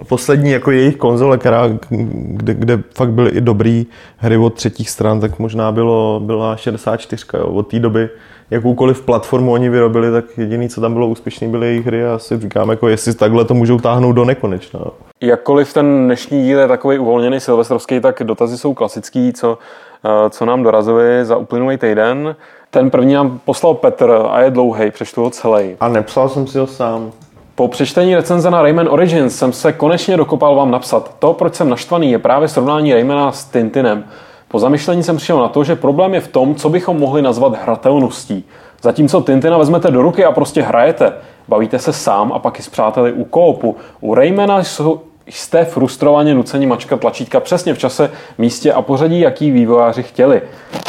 [0.08, 3.86] poslední jako jejich konzole, která, kde, kde fakt byly i dobrý
[4.16, 7.26] hry od třetích stran, tak možná bylo, byla 64.
[7.34, 7.46] Jo.
[7.46, 8.08] Od té doby
[8.50, 12.40] jakoukoliv platformu oni vyrobili, tak jediný, co tam bylo úspěšný, byly jejich hry a si
[12.40, 14.80] říkám, jako jestli takhle to můžou táhnout do nekonečna.
[15.20, 19.58] Jakkoliv ten dnešní díl je takový uvolněný silvestrovský, tak dotazy jsou klasický, co,
[20.04, 22.36] eh, co nám dorazili za uplynulý týden.
[22.70, 25.76] Ten první nám poslal Petr a je dlouhý, přečtu ho celý.
[25.80, 27.12] A nepsal jsem si ho sám.
[27.58, 31.14] Po přečtení recenze na Rayman Origins jsem se konečně dokopal vám napsat.
[31.18, 34.04] To, proč jsem naštvaný, je právě srovnání Raymana s Tintinem.
[34.48, 37.62] Po zamyšlení jsem přišel na to, že problém je v tom, co bychom mohli nazvat
[37.62, 38.44] hratelností.
[38.82, 41.12] Zatímco Tintina vezmete do ruky a prostě hrajete.
[41.48, 43.76] Bavíte se sám a pak i s přáteli u koopu.
[44.00, 45.00] U Raymana jsou,
[45.30, 50.42] jste frustrovaně nuceni mačkat tlačítka přesně v čase, místě a pořadí, jaký vývojáři chtěli.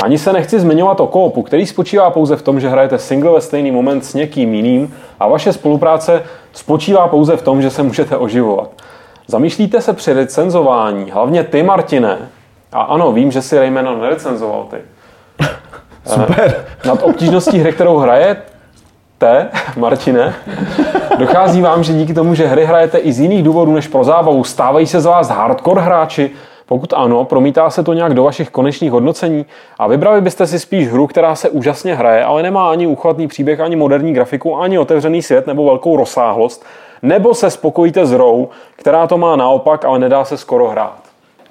[0.04, 3.42] Ani se nechci zmiňovat o koopu, který spočívá pouze v tom, že hrajete single ve
[3.42, 6.24] stejný moment s někým jiným a vaše spolupráce
[6.54, 8.70] spočívá pouze v tom, že se můžete oživovat.
[9.28, 12.18] Zamýšlíte se při recenzování, hlavně ty, Martine,
[12.72, 14.78] a ano, vím, že si Raymana nerecenzoval ty,
[16.06, 16.66] Super.
[16.86, 17.98] nad obtížností hry, kterou
[19.22, 20.34] hrajete, Martine,
[21.18, 24.44] dochází vám, že díky tomu, že hry hrajete i z jiných důvodů než pro zábavu,
[24.44, 26.32] stávají se z vás hardcore hráči?
[26.66, 29.46] Pokud ano, promítá se to nějak do vašich konečných hodnocení
[29.80, 33.60] a vybrali byste si spíš hru, která se úžasně hraje, ale nemá ani uchvatný příběh,
[33.60, 36.66] ani moderní grafiku, ani otevřený svět nebo velkou rozsáhlost,
[37.02, 41.00] nebo se spokojíte s hrou, která to má naopak, ale nedá se skoro hrát.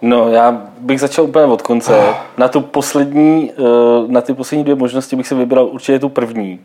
[0.03, 2.01] No, já bych začal úplně od konce.
[2.39, 3.63] Na tu poslední, eh,
[4.07, 6.61] na ty poslední dvě možnosti bych si vybral určitě tu první.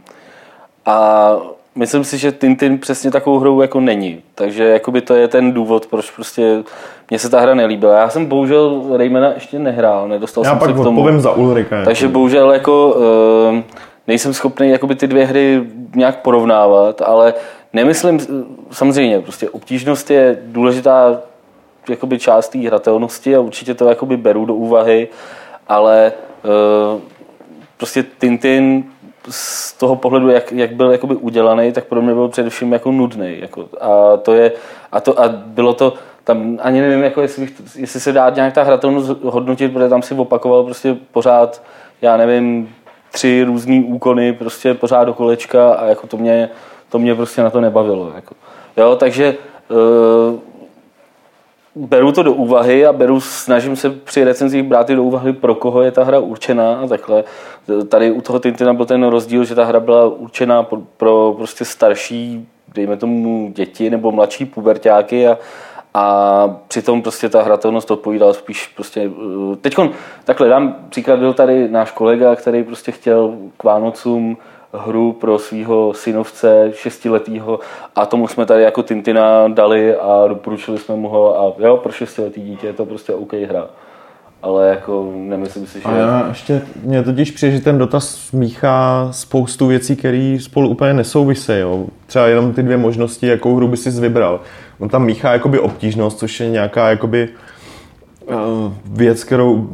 [0.86, 1.30] A
[1.76, 4.22] myslím si, že Tintin přesně takovou hrou jako není.
[4.36, 6.64] Takže jakoby to je ten důvod, proč prostě
[7.10, 8.00] mně se ta hra nelíbila.
[8.00, 11.20] Já jsem bohužel Raymana ještě nehrál, nedostal Já jsem pak se k tomu.
[11.20, 11.76] za Ulrika.
[11.76, 11.86] jako.
[11.86, 12.98] Takže bohužel jako
[13.58, 13.64] eh,
[14.08, 15.64] nejsem schopný jakoby ty dvě hry
[15.96, 17.34] nějak porovnávat, ale
[17.74, 18.20] nemyslím,
[18.72, 21.22] samozřejmě prostě obtížnost je důležitá
[21.90, 25.08] jakoby část té hratelnosti a určitě to jakoby beru do úvahy,
[25.68, 26.12] ale
[26.46, 27.00] eh,
[27.78, 28.84] prostě Tintin
[29.30, 33.40] z toho pohledu, jak, jak byl jakoby udělaný, tak pro mě byl především jako nudný.
[33.40, 34.52] Jako, a, to je,
[34.92, 35.94] a, to, a bylo to,
[36.24, 40.02] tam ani nevím, jako jestli, bych, jestli se dá nějak ta hratelnost hodnotit, protože tam
[40.02, 41.62] si opakoval prostě pořád,
[42.02, 42.76] já nevím,
[43.12, 46.50] tři různý úkony prostě pořád do kolečka a jako to mě,
[46.90, 48.12] to mě prostě na to nebavilo.
[48.16, 48.36] Jako.
[48.78, 49.36] Jo, takže
[49.70, 50.40] uh,
[51.76, 55.56] beru to do úvahy a beru, snažím se při recenzích brát i do úvahy, pro
[55.56, 57.24] koho je ta hra určená a takhle.
[57.90, 61.66] Tady u toho Tintina byl ten rozdíl, že ta hra byla určená pro, pro prostě
[61.66, 65.38] starší, dejme tomu děti nebo mladší pubertáky a,
[65.94, 69.12] a přitom prostě ta hratelnost odpovídala spíš prostě...
[69.62, 69.76] Teď
[70.24, 74.38] takhle dám příklad, byl tady náš kolega, který prostě chtěl k Vánocům
[74.74, 77.60] hru pro svého synovce šestiletýho
[77.96, 81.92] a tomu jsme tady jako Tintina dali a doporučili jsme mu ho a jo, pro
[81.92, 83.68] šestiletý dítě je to prostě OK hra.
[84.42, 85.86] Ale jako nemyslím si, že...
[85.86, 90.94] A já ještě, mě totiž přijde, že ten dotaz míchá spoustu věcí, které spolu úplně
[90.94, 91.52] nesouvisí.
[91.60, 91.86] Jo.
[92.06, 94.40] Třeba jenom ty dvě možnosti, jakou hru by si vybral.
[94.80, 97.30] On tam míchá jakoby obtížnost, což je nějaká jakoby
[98.26, 99.70] uh, věc, kterou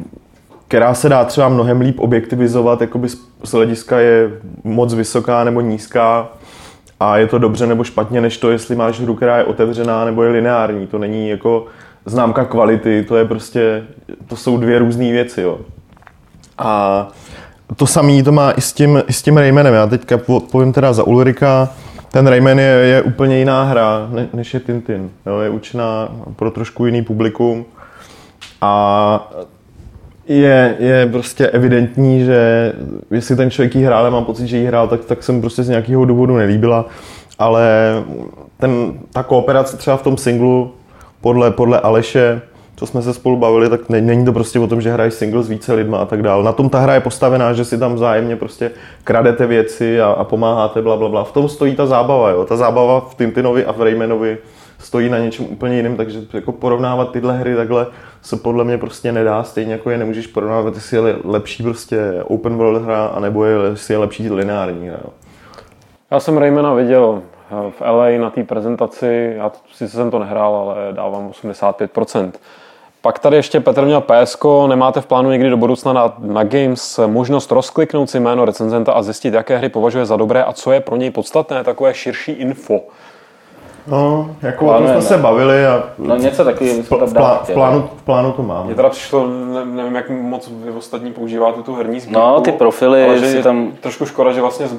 [0.69, 3.09] která se dá třeba mnohem líp objektivizovat, jakoby
[3.43, 4.29] z hlediska je
[4.63, 6.27] moc vysoká nebo nízká
[6.99, 10.23] a je to dobře nebo špatně, než to, jestli máš hru, která je otevřená nebo
[10.23, 10.87] je lineární.
[10.87, 11.65] To není jako
[12.05, 13.83] známka kvality, to je prostě,
[14.27, 15.59] to jsou dvě různé věci, jo.
[16.57, 17.07] A
[17.75, 19.73] to samé to má i s tím, i s tím Raymanem.
[19.73, 21.69] Já teďka odpovím teda za Ulrika.
[22.11, 25.09] ten Rayman je, je úplně jiná hra, ne, než je Tintin.
[25.25, 27.65] Jo, je učená pro trošku jiný publikum
[28.61, 29.31] a
[30.29, 32.73] je, je prostě evidentní, že
[33.11, 35.63] jestli ten člověk jí hrál, mám pocit, že jí hrál, tak, tak se mu prostě
[35.63, 36.85] z nějakého důvodu nelíbila,
[37.39, 37.63] ale
[38.57, 40.71] ten, ta kooperace třeba v tom singlu
[41.21, 42.41] podle, podle Aleše,
[42.75, 45.43] co jsme se spolu bavili, tak ne, není to prostě o tom, že hraješ single
[45.43, 46.43] s více lidma a tak dále.
[46.43, 48.71] Na tom ta hra je postavená, že si tam vzájemně prostě
[49.03, 51.23] kradete věci a, a pomáháte, bla, bla, bla.
[51.23, 52.45] V tom stojí ta zábava, jo.
[52.45, 54.37] Ta zábava v Tintinovi a v Raymanovi
[54.77, 57.87] stojí na něčem úplně jiném, takže jako porovnávat tyhle hry takhle
[58.21, 62.55] se podle mě prostě nedá, stejně jako je nemůžeš porovnávat, jestli je lepší prostě open
[62.55, 64.99] world hra, anebo je, jestli je lepší lineární hra.
[65.03, 65.09] Jo.
[66.11, 70.55] Já jsem Raymana viděl eh, v LA na té prezentaci, já sice jsem to nehrál,
[70.55, 72.31] ale dávám 85%.
[73.01, 76.99] Pak tady ještě Petr měl PSK, nemáte v plánu někdy do budoucna na, na Games
[77.05, 80.79] možnost rozkliknout si jméno recenzenta a zjistit, jaké hry považuje za dobré a co je
[80.79, 82.81] pro něj podstatné, takové širší info.
[83.89, 87.51] No, jako o tom jsme se bavili a No něco takového v, v, plá, v,
[87.53, 88.65] plánu, v plánu to mám.
[88.65, 92.19] Mně teda přišlo, ne, nevím, jak moc vy ostatní používáte tu herní sbírku.
[92.19, 93.71] No, ty profily, ale že je tam...
[93.81, 94.75] trošku škoda, že vlastně z,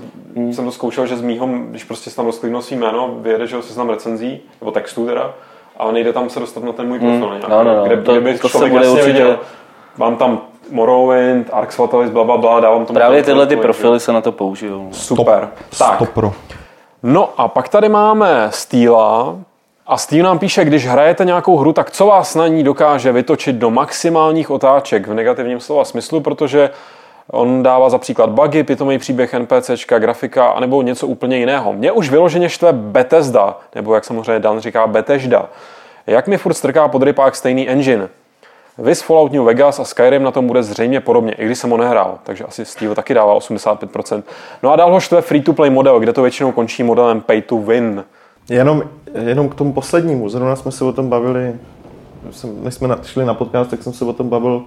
[0.53, 3.57] jsem to zkoušel, že z mýho, když prostě si tam rozkliknu svý jméno, vyjede, že
[3.57, 5.31] ho seznam recenzí, nebo textů teda,
[5.79, 7.15] ale nejde tam se dostat na ten můj profil.
[7.17, 9.13] Mm, nějak, no, no, no, kde, to- kde by to se člověk bude jasně určitě-
[9.13, 9.39] viděl,
[9.97, 10.41] mám tam
[10.71, 14.33] Morrowind, Arx Fatalis, bla, bla, bla, dávám tomu Právě tyhle ty profily se na to
[14.33, 14.89] použijou.
[14.93, 15.49] Super.
[15.79, 16.33] Tak, To pro.
[17.03, 19.37] No a pak tady máme Steela.
[19.87, 23.57] A Steve nám píše, když hrajete nějakou hru, tak co vás na ní dokáže vytočit
[23.57, 26.71] do maximálních otáček v negativním slova smyslu, protože
[27.31, 31.73] on dává za příklad bugy, pitomý příběh NPCčka, grafika, anebo něco úplně jiného.
[31.73, 35.49] Mě už vyloženě štve Bethesda, nebo jak samozřejmě Dan říká Bethesda.
[36.07, 38.09] Jak mi furt strká pod rypák stejný engine.
[38.81, 41.77] Vys Fallout New Vegas a Skyrim na tom bude zřejmě podobně, i když jsem ho
[41.77, 44.23] nehrál, takže asi Steve taky dává 85%.
[44.63, 48.05] No a dál ho štve free-to-play model, kde to většinou končí modelem pay to win.
[48.49, 48.83] Jenom,
[49.15, 51.55] jenom k tomu poslednímu, zrovna jsme se o tom bavili,
[52.63, 54.65] než jsme šli na podcast, tak jsem se o tom bavil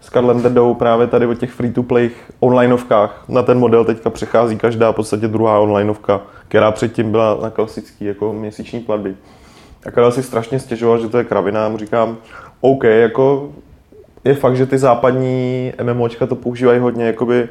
[0.00, 2.10] s Karlem Dedou právě tady o těch free-to-play
[2.40, 3.24] onlineovkách.
[3.28, 8.04] Na ten model teďka přechází každá v podstatě druhá onlineovka, která předtím byla na klasický
[8.04, 9.16] jako měsíční platby.
[9.86, 12.16] A Karel si strašně stěžoval, že to je kravina, mu říkám,
[12.64, 13.48] OK, jako
[14.24, 17.48] je fakt, že ty západní MMOčka to používají hodně jakoby,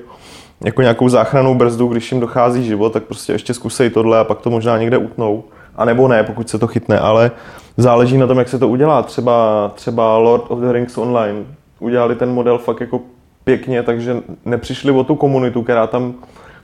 [0.65, 4.41] jako nějakou záchranou brzdu, když jim dochází život, tak prostě ještě zkusej tohle a pak
[4.41, 5.43] to možná někde utnou.
[5.75, 7.31] A nebo ne, pokud se to chytne, ale
[7.77, 9.03] záleží na tom, jak se to udělá.
[9.03, 11.43] Třeba, třeba Lord of the Rings Online
[11.79, 13.01] udělali ten model fakt jako
[13.43, 16.13] pěkně, takže nepřišli o tu komunitu, která tam,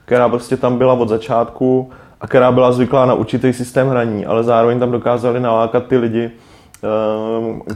[0.04, 1.90] která prostě tam byla od začátku
[2.20, 6.30] a která byla zvyklá na určitý systém hraní, ale zároveň tam dokázali nalákat ty lidi,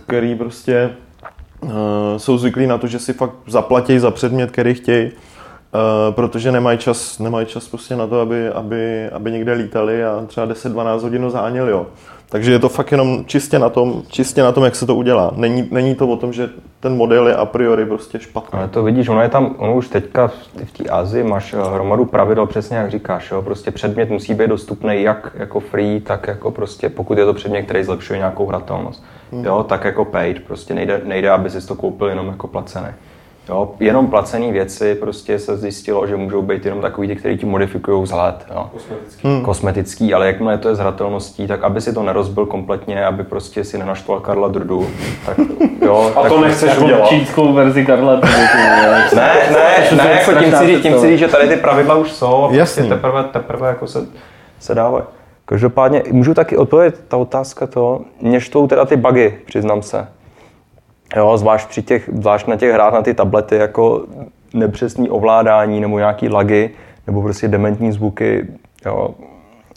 [0.06, 0.90] který prostě
[1.64, 1.68] eh,
[2.16, 6.78] jsou zvyklí na to, že si fakt zaplatí za předmět, který chtějí, eh, protože nemají
[6.78, 11.30] čas, nemají čas prostě na to, aby, aby, aby někde lítali a třeba 10-12 hodin
[11.30, 11.70] záněli.
[11.70, 11.86] Jo.
[12.32, 15.32] Takže je to fakt jenom čistě na tom, čistě na tom, jak se to udělá.
[15.36, 16.48] Není, není to o tom, že
[16.80, 18.58] ten model je a priori prostě špatný.
[18.58, 22.04] Ale to vidíš, ono je tam, ono už teďka v- té Asii máš eh, hromadu
[22.04, 23.42] pravidel, přesně jak říkáš, jo?
[23.42, 27.62] prostě předmět musí být dostupný jak jako free, tak jako prostě, pokud je to předmět,
[27.62, 29.04] který zlepšuje nějakou hratelnost,
[29.42, 32.88] jo, tak jako paid, prostě nejde, nejde, aby si to koupil jenom jako placený.
[33.48, 37.46] Jo, jenom placené věci prostě se zjistilo, že můžou být jenom takový ty, který ti
[37.46, 38.34] modifikují vzhled.
[38.54, 38.70] Jo.
[39.22, 39.42] Hmm.
[39.42, 43.64] Kosmetický, ale jakmile to je s hratelností, tak aby si to nerozbil kompletně, aby prostě
[43.64, 44.86] si nenaštval Karla Drdu,
[45.26, 45.36] tak
[45.84, 46.12] jo.
[46.16, 47.08] A tak to nechceš Jako udělat.
[47.08, 48.16] čínskou verzi Karla.
[48.16, 48.36] Tvrdy,
[49.16, 51.94] ne, ne, je ne, jako tím chci, říct- tím chci říct, že tady ty pravidla
[51.94, 54.06] už jsou a prostě teprve, teprve jako se,
[54.60, 55.04] se dávají.
[55.44, 60.06] Každopádně můžu taky odpovědět, ta otázka to, mě štvou teda ty bugy, přiznám se.
[61.16, 64.04] Jo, zvlášť, při těch, zvlášť na těch hrách na ty tablety, jako
[64.54, 66.70] nepřesný ovládání nebo nějaký lagy,
[67.06, 68.46] nebo prostě dementní zvuky.
[68.86, 69.14] Jo.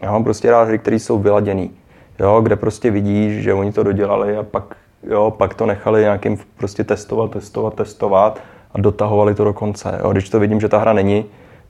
[0.03, 1.71] Já mám prostě rád hry, které jsou vyladěný.
[2.19, 6.37] Jo, kde prostě vidíš, že oni to dodělali a pak, jo, pak to nechali nějakým
[6.57, 8.41] prostě testovat, testovat, testovat
[8.73, 9.99] a dotahovali to do konce.
[10.03, 10.11] Jo.
[10.11, 11.25] Když to vidím, že ta hra není,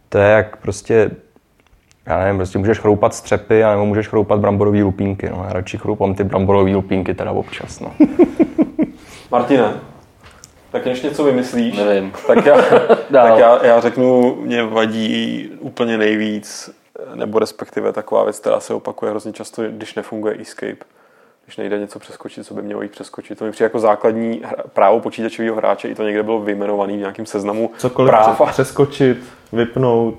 [0.09, 1.11] to je jak prostě
[2.05, 5.29] já nevím, prostě můžeš chroupat střepy, nebo můžeš chroupat bramborový lupínky.
[5.29, 5.43] No.
[5.47, 7.79] Já radši chroupám ty bramborový lupínky teda občas.
[7.79, 7.91] No.
[9.31, 9.73] Martine,
[10.71, 12.13] tak než něco vymyslíš, Nevím.
[12.27, 12.55] tak, já,
[13.11, 16.69] tak já, já řeknu, mě vadí úplně nejvíc,
[17.15, 20.85] nebo respektive taková věc, která se opakuje hrozně často, když nefunguje escape.
[21.45, 23.37] Když nejde něco přeskočit, co by mělo jít přeskočit.
[23.39, 26.99] To mi přijde jako základní hra- právo počítačového hráče, i to někde bylo vyjmenovaný v
[26.99, 28.41] nějakém seznamu Cokoliv práv.
[28.41, 29.17] pře- přeskočit,
[29.53, 30.15] vypnout.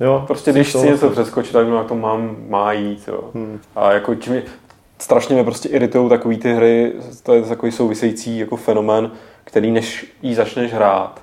[0.00, 3.08] Jo, Prostě když chci něco přeskočit, tak jak to mám, má jít.
[3.08, 3.20] Jo.
[3.34, 3.60] Hmm.
[3.76, 4.42] A jako čím mě,
[5.02, 6.92] strašně mě prostě iritují takové ty hry,
[7.22, 9.10] to je takový související jako fenomén,
[9.44, 11.20] který než jí začneš hrát,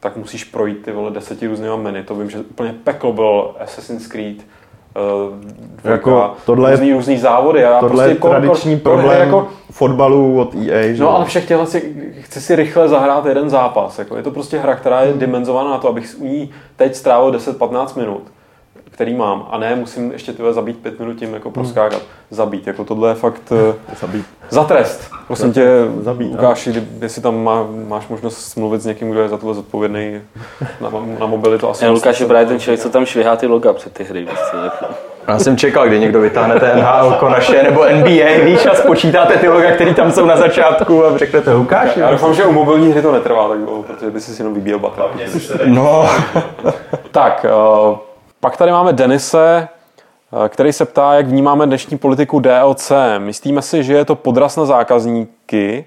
[0.00, 2.02] tak musíš projít ty vole deseti různýma menu.
[2.04, 4.36] To vím, že úplně peklo byl Assassin's Creed
[5.84, 7.64] uh, Jako tohle je- různý, různý závody.
[7.64, 11.02] A já Tohle je prostě kor- tradiční kor- kor- problém Jako, fotbalu od EA, že
[11.02, 13.98] No ale všech těchhle si, chci si rychle zahrát jeden zápas.
[13.98, 17.32] Jako je to prostě hra, která je dimenzovaná na to, abych u ní teď strávil
[17.32, 18.22] 10-15 minut,
[18.92, 19.46] který mám.
[19.50, 22.02] A ne, musím ještě tyhle zabít pět minut tím jako proskákat.
[22.30, 24.26] Zabít, jako tohle je fakt eh, Zabít.
[24.50, 25.10] za trest.
[25.26, 25.66] Prosím tě,
[26.00, 29.54] zabít, Lukáši, kdy- jestli tam má, máš možnost mluvit s někým, kdo je za tohle
[29.54, 30.20] zodpovědný
[30.80, 30.90] na,
[31.20, 31.68] na mobilitu.
[31.68, 34.26] Asi Já Lukáš je právě ten člověk, co tam švihá ty loga před ty hry.
[34.64, 34.86] Jako.
[35.28, 39.48] Já jsem čekal, kdy někdo vytáhne ten NHL naše nebo NBA, víš, a spočítáte ty
[39.48, 41.96] loga, které tam jsou na začátku a řeknete Lukáš.
[41.96, 44.78] Já doufám, že u mobilní hry to netrvá tak dlouho, protože by si jenom vybíjel
[44.78, 45.28] baterii.
[45.64, 46.10] No,
[47.10, 47.96] Tak, eh,
[48.42, 49.68] pak tady máme Denise,
[50.44, 52.92] eh, který se ptá, jak vnímáme dnešní politiku DLC.
[53.18, 55.84] Myslíme si, že je to podraz na zákazníky,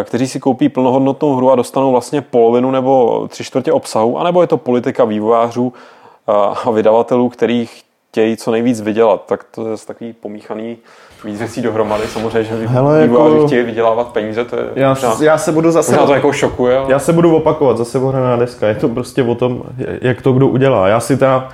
[0.00, 4.40] eh, kteří si koupí plnohodnotnou hru a dostanou vlastně polovinu nebo tři čtvrtě obsahu, anebo
[4.40, 5.72] je to politika vývojářů
[6.28, 6.32] eh,
[6.64, 7.68] a vydavatelů, který
[8.10, 9.24] chtějí co nejvíc vydělat.
[9.26, 10.76] Tak to je takový pomíchaný
[11.24, 12.06] víc věcí dohromady.
[12.06, 15.70] Samozřejmě, že Hele, vývojáři jako- chtějí vydělávat peníze, to je Já, možná, já se budu
[15.70, 15.92] zase...
[15.92, 16.78] možná to jako šokuje.
[16.78, 16.92] Ale...
[16.92, 18.68] Já se budu opakovat, zase ohraná deska.
[18.68, 19.62] Je to prostě o tom,
[20.02, 20.88] jak to kdo udělá.
[20.88, 21.48] Já si ta,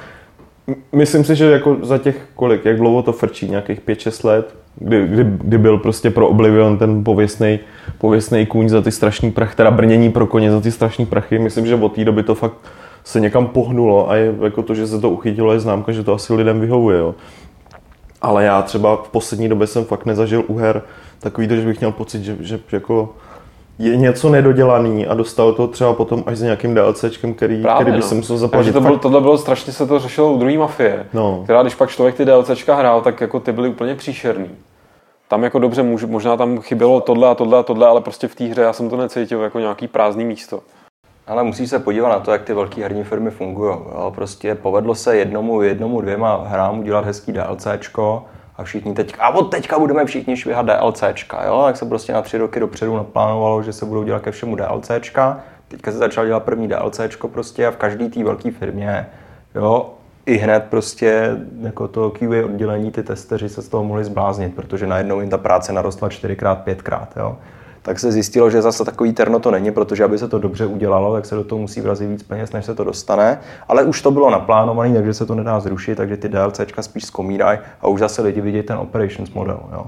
[0.92, 5.06] myslím si, že jako za těch kolik, jak dlouho to frčí, nějakých 5-6 let, kdy,
[5.08, 7.58] kdy, kdy, byl prostě pro Oblivion ten pověstný,
[7.98, 11.38] pověstný kůň za ty strašný prach, teda brnění pro koně za ty strašný prachy.
[11.38, 12.56] Myslím, že od té doby to fakt
[13.04, 16.14] se někam pohnulo a je jako to, že se to uchytilo, je známka, že to
[16.14, 16.98] asi lidem vyhovuje.
[16.98, 17.14] Jo.
[18.22, 20.82] Ale já třeba v poslední době jsem fakt nezažil u her
[21.20, 23.14] takový, že bych měl pocit, že, že jako
[23.78, 27.92] je něco nedodělaný a dostal to třeba potom až s nějakým DLCčkem, který, Právě, který
[27.96, 28.08] by no.
[28.08, 28.72] se musel Takže zaplatit.
[28.72, 31.40] to bylo, tohle bylo strašně se to řešilo u druhé mafie, No.
[31.44, 34.50] která když pak člověk ty DLCčka hrál, tak jako ty byly úplně příšerný.
[35.28, 38.44] Tam jako dobře, možná tam chybělo tohle a tohle a tohle, ale prostě v té
[38.44, 40.60] hře já jsem to necítil jako nějaký prázdný místo.
[41.26, 43.70] ale musí se podívat na to, jak ty velké herní firmy fungují.
[43.74, 44.12] Jo?
[44.14, 48.24] Prostě povedlo se jednomu, jednomu, dvěma hrám udělat hezký DLCčko
[48.58, 51.62] a všichni teď, a od teďka budeme všichni švihat DLCčka, jo?
[51.66, 55.40] Tak se prostě na tři roky dopředu naplánovalo, že se budou dělat ke všemu DLCčka.
[55.68, 59.06] Teďka se začal dělat první DLCčko prostě a v každé té velké firmě,
[59.54, 59.90] jo,
[60.26, 64.86] i hned prostě jako to QA oddělení, ty testeři se z toho mohli zbláznit, protože
[64.86, 67.36] najednou jim ta práce narostla čtyřikrát, pětkrát, jo.
[67.86, 71.12] Tak se zjistilo, že zase takový terno to není, protože aby se to dobře udělalo,
[71.12, 73.38] tak se do toho musí vrazit víc peněz, než se to dostane.
[73.68, 77.58] Ale už to bylo naplánované, takže se to nedá zrušit, takže ty DLCčka spíš zkomírají
[77.80, 79.60] a už zase lidi vidějí ten operations model.
[79.72, 79.86] Jo.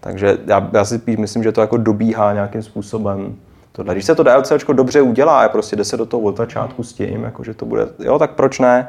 [0.00, 3.34] Takže já, já si spíš myslím, že to jako dobíhá nějakým způsobem.
[3.72, 3.94] Tohle.
[3.94, 6.92] Když se to DLCčko dobře udělá a prostě jde se do toho od začátku s
[6.92, 8.88] tím, jako že to bude, jo, tak proč ne?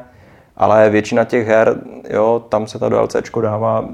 [0.56, 1.76] Ale většina těch her,
[2.10, 3.88] jo, tam se ta DLCčko dává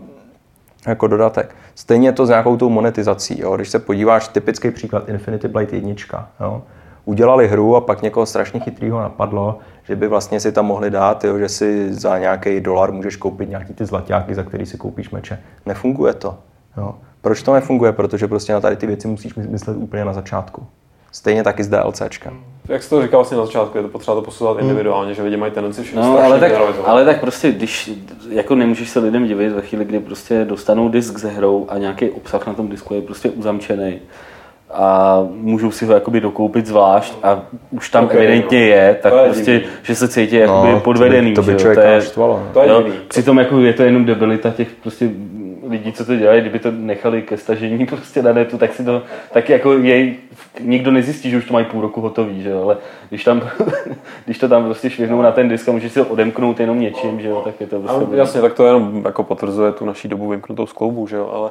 [0.87, 1.57] jako dodatek.
[1.75, 3.41] Stejně to s nějakou tou monetizací.
[3.41, 3.57] Jo?
[3.57, 5.95] Když se podíváš, typický příklad Infinity Blade 1.
[6.41, 6.63] Jo?
[7.05, 11.25] Udělali hru a pak někoho strašně chytrýho napadlo, že by vlastně si tam mohli dát,
[11.25, 11.39] jo?
[11.39, 15.39] že si za nějaký dolar můžeš koupit nějaký ty zlaťáky, za který si koupíš meče.
[15.67, 16.39] Nefunguje to.
[16.77, 16.95] Jo?
[17.21, 17.93] Proč to nefunguje?
[17.93, 20.67] Protože prostě na tady ty věci musíš myslet úplně na začátku.
[21.15, 22.41] Stejně taky s DLCčkem.
[22.69, 25.37] Jak jsi to říkal vlastně na začátku, je to potřeba to posuzovat individuálně, že lidi
[25.37, 26.89] mají tendenci všechno No, ale tak, generalizovat.
[26.91, 27.91] ale tak prostě, když
[28.31, 32.11] jako nemůžeš se lidem divit ve chvíli, kdy prostě dostanou disk se hrou a nějaký
[32.11, 33.99] obsah na tom disku je prostě uzamčený
[34.73, 38.65] a můžou si ho jakoby dokoupit zvlášť a už tam Ok, evidentně no.
[38.67, 39.69] je, tak To je prostě, divný.
[39.83, 41.35] že se cítí jakoby No, to by- podvedený.
[41.35, 42.51] to by jo, člověka je- naštvalo, no.
[42.53, 42.93] To je divný.
[43.09, 45.11] Přitom jako je to jenom debilita těch prostě
[45.69, 49.03] lidí, co to dělají, kdyby to nechali ke stažení prostě na netu, tak si to,
[49.33, 50.17] tak jako jej,
[50.61, 52.77] nikdo nezjistí, že už to mají půl roku hotový, že jo, ale
[53.09, 53.43] když tam,
[54.25, 57.21] když to tam prostě švihnou na ten disk a můžeš si ho odemknout jenom něčím,
[57.21, 58.07] že jo, tak je to prostě...
[58.07, 61.31] Ale jasně, tak to jenom jako potvrzuje tu naší dobu vymknutou z kloubu, že jo,
[61.35, 61.51] ale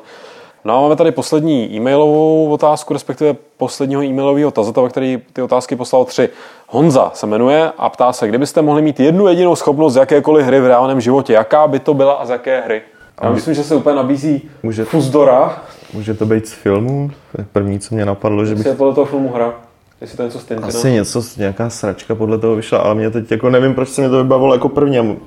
[0.66, 6.06] No a máme tady poslední e-mailovou otázku, respektive posledního e-mailového tazatele, který ty otázky poslal
[6.06, 6.30] tři.
[6.68, 10.60] Honza se jmenuje a ptá se, kdybyste mohli mít jednu jedinou schopnost z jakékoliv hry
[10.60, 12.82] v reálném životě, jaká by to byla a z jaké hry?
[13.22, 17.12] Já myslím, že se úplně nabízí Může- Fuzdora, Může to být z filmu?
[17.52, 19.54] První, co mě napadlo, že bych jestli je podle toho filmu hra.
[20.02, 20.68] Jestli to něco z Tintina.
[20.68, 24.10] asi něco, nějaká sračka podle toho vyšla, ale mě teď jako nevím, proč se mě
[24.10, 25.18] to vybavilo jako první.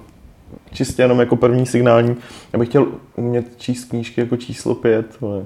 [0.72, 2.16] Čistě jenom jako první signální.
[2.52, 5.06] Já bych chtěl umět číst knížky jako číslo pět.
[5.22, 5.42] Ale...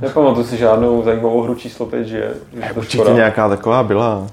[0.00, 2.34] Nepamatuji si žádnou zajímavou hru číslo 5, že je.
[2.74, 3.12] Určitě škoda.
[3.14, 4.26] nějaká taková byla.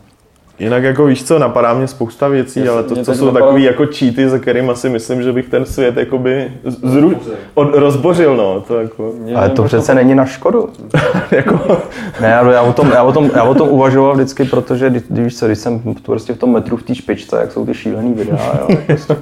[0.63, 3.45] Jinak jako víš co, napadá mě spousta věcí, Mě- ale to, to teď jsou napadá-
[3.45, 7.13] takový jako cheaty, za kterým si myslím, že bych ten svět jakoby zru,
[7.53, 8.61] od, rozbořil, no.
[8.67, 10.69] To jako, Mě Ale to proč přece není na škodu.
[11.31, 11.77] jako
[12.21, 15.33] Ne, já o tom, já o tom, já o tom uvažoval vždycky, protože když, když,
[15.33, 18.59] se, když jsem prostě v tom metru v té špičce, jak jsou ty šílený videa,
[18.59, 19.15] jo, tak prostě,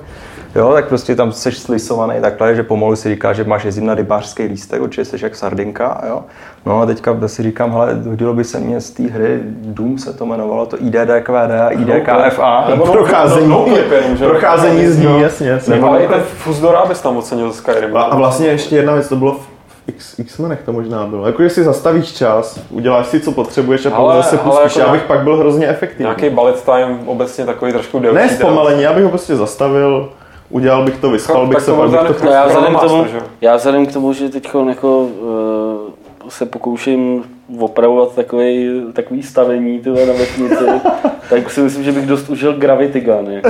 [0.55, 3.95] Jo, tak prostě tam jsi slisovaný takhle, že pomalu si říká, že máš jezdit na
[3.95, 6.21] rybářský lístek, určitě jsi jak sardinka, jo.
[6.65, 10.13] No a teďka si říkám, hele, hodilo by se mě z té hry, Doom se
[10.13, 11.29] to jmenovalo, to IDDQD
[11.65, 12.65] a IDKFA.
[12.69, 13.75] Nebo no, Procházení, no, no,
[14.09, 14.25] no, že?
[14.25, 15.19] procházení z ní, No.
[15.19, 15.75] jasně, jasně.
[15.75, 17.97] Nebo i ten Fuzdora bys tam ocenil Skyrim.
[17.97, 19.47] A, a vlastně ještě jedna věc, to bylo v
[19.87, 21.25] X, X-menech to možná bylo.
[21.25, 24.75] Jako, že si zastavíš čas, uděláš si, co potřebuješ a pak ale pustíš.
[24.75, 26.03] jako Já bych pak byl hrozně efektivní.
[26.03, 28.15] Nějaký bullet time obecně takový trošku delší.
[28.17, 30.09] Ne zpomalení, já bych ho prostě zastavil,
[30.51, 32.25] udělal bych to, vyspal Tak- bych se, to pak bych to...
[32.25, 33.05] No já vzhledem k tomu,
[33.41, 37.23] já vzhledem k tomu, že teď jako, uh, se pokouším
[37.59, 40.63] opravovat takový, takový stavení tyhle na vesnici,
[41.29, 43.31] tak si myslím, že bych dost užil Gravity Gun.
[43.31, 43.49] Jako.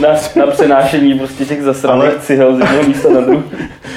[0.00, 3.42] na, na přenášení prostě těch zasraných Ale- cihel z jednoho místa na druhé.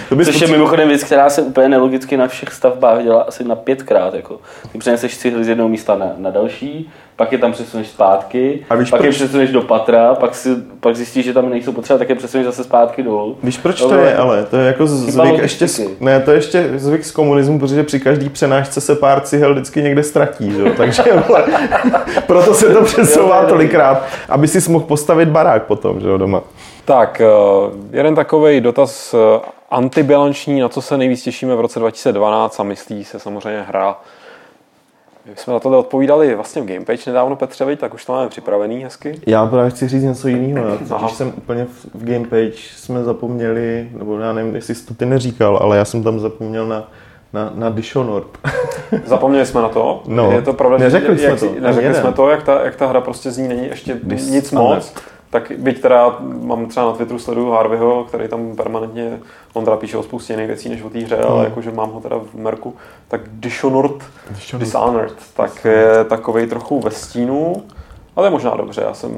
[0.09, 3.43] To bys Což je mimochodem věc, která se úplně nelogicky na všech stavbách dělá asi
[3.43, 4.13] na pětkrát.
[4.13, 4.39] Jako.
[4.71, 8.75] Ty přeneseš cihly z jednoho místa na, na další, pak je tam přesuneš zpátky, A
[8.75, 9.15] víš pak je proč?
[9.15, 10.49] přesuneš do patra, pak, si,
[10.79, 13.37] pak zjistíš, že tam nejsou potřeba, tak je přesuneš zase zpátky dolů.
[13.43, 16.37] Víš, proč to no, je, ale to je jako zvyk ještě, z, ne, to je
[16.37, 20.61] ještě zvyk z komunismu, protože při každý přenášce se pár cihel vždycky někde ztratí, že?
[20.61, 20.71] jo?
[20.77, 21.45] takže vole,
[22.27, 26.41] proto se to přesouvá tolikrát, aby si mohl postavit barák potom, že jo, doma.
[26.85, 27.27] Tak, eh,
[27.91, 29.39] jeden takový dotaz eh,
[29.71, 33.97] antibilanční, na co se nejvíc těšíme v roce 2012 a myslí se samozřejmě hra.
[35.29, 38.83] My jsme na tohle odpovídali vlastně v Gamepage nedávno, Petře, tak už to máme připravený
[38.83, 39.19] hezky.
[39.27, 40.77] Já právě chci říct něco jiného.
[40.77, 45.57] Totiž jsem úplně v, Gamepage jsme zapomněli, nebo já nevím, jestli jsi to ty neříkal,
[45.57, 46.91] ale já jsem tam zapomněl na,
[47.33, 48.27] na, na Dishonored.
[49.05, 50.03] Zapomněli jsme na to.
[50.07, 52.75] No, je to pravda, že- neřekli jsme jak, to, Neřekli jsme to, jak ta, jak
[52.75, 54.93] ta hra prostě z ní není ještě Dis- nic moc.
[55.35, 59.19] Tak byť teda mám třeba na Twitteru sleduju Harveyho, který tam permanentně,
[59.53, 61.43] on teda píše o spoustě jiných věcí než o té hře, ale Hmm.
[61.43, 62.73] jakože mám ho teda v merku,
[63.07, 63.91] tak Dishonored,
[64.29, 64.67] Dishonored.
[64.67, 67.63] Dishonored, tak je takový trochu ve stínu,
[68.15, 69.11] ale je možná dobře, já jsem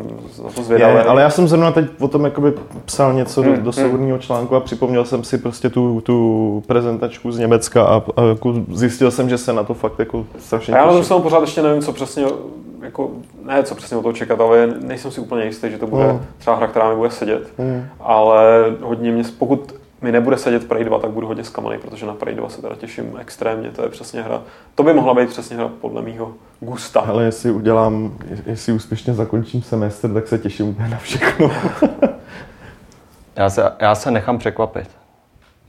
[0.43, 0.95] na to zvědavý.
[0.95, 2.53] Je, ale já jsem zrovna teď o tom jakoby
[2.85, 7.31] psal něco do, Hmm, do souhrnního článku a připomněl jsem si prostě tu, tu prezentačku
[7.31, 10.77] z Německa a, a jako zjistil jsem, že se na to fakt jako strašně A
[10.77, 12.25] já na stranu pořád ještě nevím, co přesně,
[12.81, 13.11] jako,
[13.43, 16.25] ne co přesně o toho čekat, ale nejsem si úplně jistý, že to bude Hmm.
[16.37, 17.49] třeba hra, která mi bude sedět.
[17.57, 17.85] Hmm.
[17.99, 22.13] Ale hodně mě, pokud mi nebude sedět Prey 2, tak budu hodně zklamaný, protože na
[22.13, 24.41] Prey 2 se teda těším extrémně, to je přesně hra.
[24.75, 26.99] To by mohla být přesně hra podle mýho gusta.
[26.99, 31.51] Ale jestli udělám, jestli úspěšně zakončím semestr, tak se těším úplně na všechno.
[33.35, 34.89] Já se, já se nechám překvapit.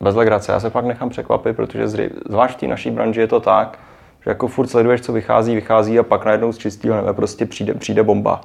[0.01, 1.89] Bez legrace, já se fakt nechám překvapit, protože
[2.29, 3.79] zvlášť v té naší branži je to tak,
[4.25, 7.75] že jako furt sleduješ, co vychází, vychází a pak najednou z čistého nebe prostě přijde,
[7.75, 8.41] přijde bomba.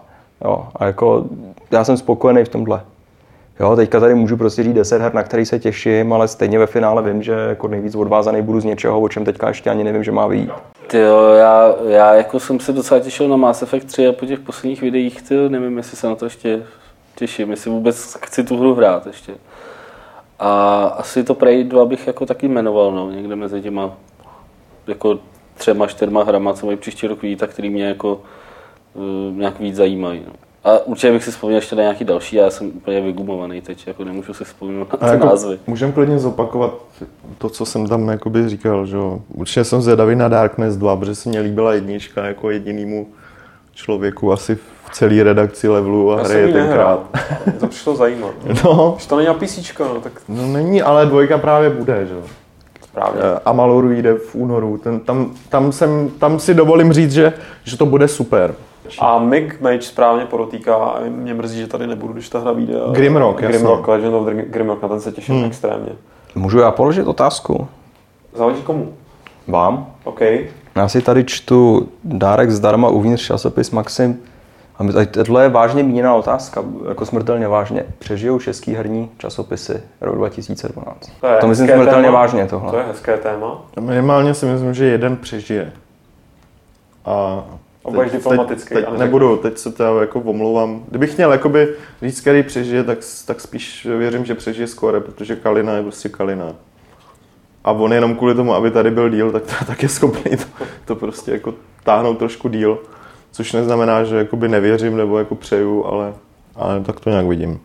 [0.46, 1.26] Jo, a jako
[1.72, 2.82] já jsem spokojený v tomhle.
[3.60, 6.68] Jo, teďka tady můžu prostě říct 10 her, na který se těším, ale stejně ve
[6.68, 10.04] finále vím, že jako nejvíc odvázaný budu z něčeho, o čem teďka ještě ani nevím,
[10.04, 10.50] že má vyjít.
[10.88, 14.26] Ty jo, já, já jako jsem se docela těšil na Mass Effect 3 a po
[14.26, 16.64] těch posledních videích, ty, nevím, jestli se na to ještě
[17.16, 19.34] těším, jestli vůbec chci tu hru hrát ještě.
[20.40, 23.92] A asi to Prey 2 bych jako taky jmenoval, no, někde mezi těma
[24.88, 25.20] jako
[25.58, 28.22] třema, čtyřma hrama, co mají příští rok vyjít a který mě jako
[28.94, 30.22] uh, nějak víc zajímají.
[30.28, 30.34] No.
[30.66, 34.04] A určitě bych si vzpomněl ještě na nějaký další, já jsem úplně vygumovaný teď, jako
[34.04, 35.60] nemůžu si vzpomínat na A ty jako, názvy.
[35.68, 36.74] můžeme klidně zopakovat
[37.38, 39.20] to, co jsem tam jakoby říkal, že jo.
[39.34, 43.08] Určitě jsem zvědavý na Darkness 2, protože se mě líbila jednička jako jedinýmu
[43.74, 47.10] člověku asi v celé redakci levelu a Já hraje ji tenkrát.
[47.60, 48.34] to přišlo zajímavé.
[48.66, 52.14] No, Už to není na PC, no, tak no není, ale dvojka právě bude, že
[52.14, 52.22] jo.
[52.94, 53.22] Správně.
[53.22, 54.78] Eh, Amaloru jde v únoru.
[54.78, 57.34] Ten, tam, tam, jsem, tam si dovolím říct, že,
[57.64, 58.56] že to bude super.
[59.00, 62.82] A Mig Mage správně podotýká, a mě mrzí, že tady nebudu, když ta hra vyjde.
[62.82, 63.58] ale- Grimrock, jasně.
[63.58, 65.46] Grimrock, Legend of Grimrock, na ten se těším hmm.
[65.46, 65.92] extrémně.
[66.36, 67.68] Můžu já položit otázku?
[68.34, 68.94] Záleží komu.
[69.48, 69.88] Vám?
[70.04, 70.22] OK.
[70.76, 74.20] Já si tady čtu dárek zdarma uvnitř časopis Maxim.
[74.78, 77.86] A tohle je vážně míněná otázka, jako smrtelně vážně.
[78.00, 81.12] Přežijou český herní časopisy rok 2012?
[81.22, 82.20] To, je to myslím smrtelně téma.
[82.20, 82.72] vážně tohle.
[82.72, 83.62] To je hezké téma.
[83.80, 85.74] Minimálně si myslím, že jeden přežije.
[87.06, 87.44] A
[87.92, 90.84] budeš diplomatický, Teď, teď nebudu, teď se teda jako omlouvám.
[90.90, 95.74] Kdybych měl jakoby říct, který přežije, tak, tak spíš věřím, že přežije skore, protože Kalina
[95.74, 96.54] je prostě Kalina.
[97.64, 100.96] A on jenom kvůli tomu, aby tady byl díl, tak, tak je schopný to, to
[100.96, 101.54] prostě jako
[101.84, 102.80] táhnout trošku díl.
[103.34, 106.14] Což neznamená, že jakoby nevěřím nebo jako přeju, ale,
[106.56, 107.60] ale tak to nějak vidím.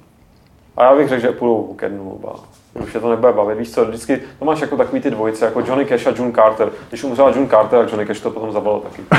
[0.76, 2.34] A já bych řekl, že půjdou ke dnu oba.
[2.74, 5.60] Už je to nebude bavit, víš co, vždycky to máš jako takový ty dvojice, jako
[5.60, 6.68] Johnny Cash a June Carter.
[6.88, 9.02] Když umřela June Carter, tak Johnny Cash to potom zavolal taky.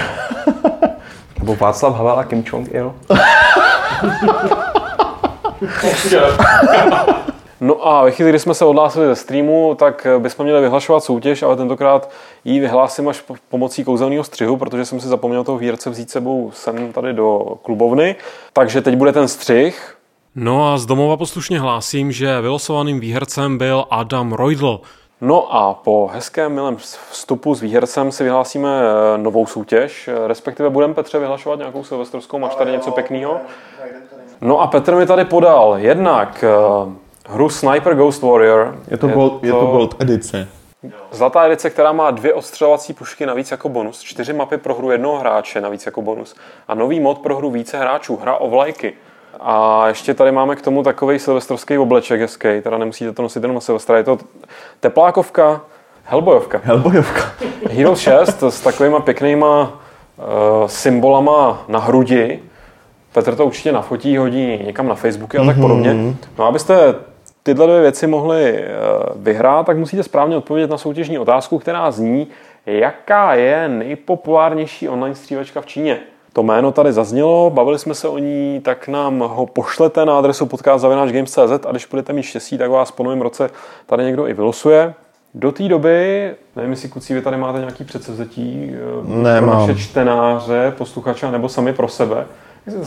[1.39, 2.93] Nebo Václav Havel a Kim Jong-il?
[7.62, 11.43] No a ve chvíli, kdy jsme se odhlásili ze streamu, tak bychom měli vyhlašovat soutěž,
[11.43, 12.10] ale tentokrát
[12.45, 16.51] ji vyhlásím až po- pomocí kouzelného střihu, protože jsem si zapomněl toho výrce vzít sebou
[16.53, 18.16] sem tady do klubovny.
[18.53, 19.95] Takže teď bude ten střih
[20.36, 24.82] No a z domova poslušně hlásím, že vylosovaným výhercem byl Adam Rojdl.
[25.22, 26.78] No a po hezkém milém
[27.12, 32.39] vstupu s výhercem si vyhlásíme eh, novou soutěž, eh, respektive budeme Petře vyhlašovat nějakou silvestrovskou,
[32.39, 33.38] máš tady něco pěkného?
[34.41, 36.45] No a Petr mi tady podal jednak
[36.84, 36.93] uh,
[37.30, 38.75] hru Sniper Ghost Warrior.
[38.91, 40.47] Je to, je gold, to, je to gold edice.
[41.11, 45.17] Zlatá edice, která má dvě ostřelovací pušky navíc jako bonus, čtyři mapy pro hru jednoho
[45.17, 46.36] hráče navíc jako bonus
[46.67, 48.93] a nový mod pro hru více hráčů, hra o vlajky.
[49.39, 53.55] A ještě tady máme k tomu takový silvestrovský obleček hezký, teda nemusíte to nosit jenom
[53.55, 54.17] na Silvestra, je to
[54.80, 55.61] teplákovka,
[56.09, 56.61] Hellboyovka.
[56.63, 57.21] Hellboyovka.
[57.69, 62.39] Hero 6 s takovýma pěknýma uh, symbolama na hrudi.
[63.13, 65.61] Petr to určitě nafotí, hodí někam na Facebooky a tak mm-hmm.
[65.61, 66.15] podobně.
[66.38, 66.95] No abyste
[67.54, 72.28] tyhle dvě věci mohli uh, vyhrát, tak musíte správně odpovědět na soutěžní otázku, která zní,
[72.66, 76.00] jaká je nejpopulárnější online střílečka v Číně.
[76.34, 80.45] To jméno tady zaznělo, bavili jsme se o ní, tak nám ho pošlete na adresu
[80.45, 83.50] podcast.games.cz a když budete mít štěstí, tak vás po novém roce
[83.86, 84.93] tady někdo i vylosuje.
[85.34, 88.72] Do té doby, nevím, jestli kucí, vy tady máte nějaký předsevzetí
[89.04, 89.68] ne, pro mám.
[89.68, 92.26] naše čtenáře, posluchače, nebo sami pro sebe.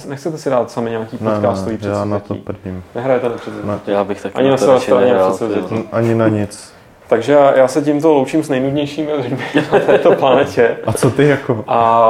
[0.08, 2.84] Nechcete si dát sami nějaký podcastový ne, ne, já na to prvním.
[2.94, 3.68] Nehrajete na předsevzetí?
[3.86, 3.92] Ne.
[3.94, 5.84] Já bych taky Ani na své straně předsevzetí.
[5.92, 6.72] Ani na nic.
[7.08, 9.38] Takže já se tímto loučím s nejnudnějšími lidmi
[9.72, 10.76] na této planetě.
[10.86, 11.64] A co ty jako?
[11.66, 12.02] A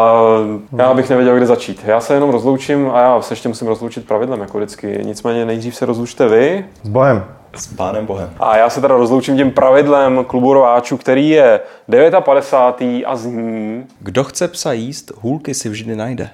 [0.79, 1.85] já bych nevěděl, kde začít.
[1.87, 5.01] Já se jenom rozloučím a já se ještě musím rozloučit pravidlem, jako vždycky.
[5.05, 6.65] Nicméně nejdřív se rozlučte vy.
[6.83, 7.25] S Bohem.
[7.57, 8.31] S pánem Bohem.
[8.41, 11.61] A já se teda rozloučím tím pravidlem klubu rováčů, který je
[12.21, 13.05] 59.
[13.07, 13.85] a zní...
[14.01, 16.31] Kdo chce psa jíst, hůlky si vždy najde.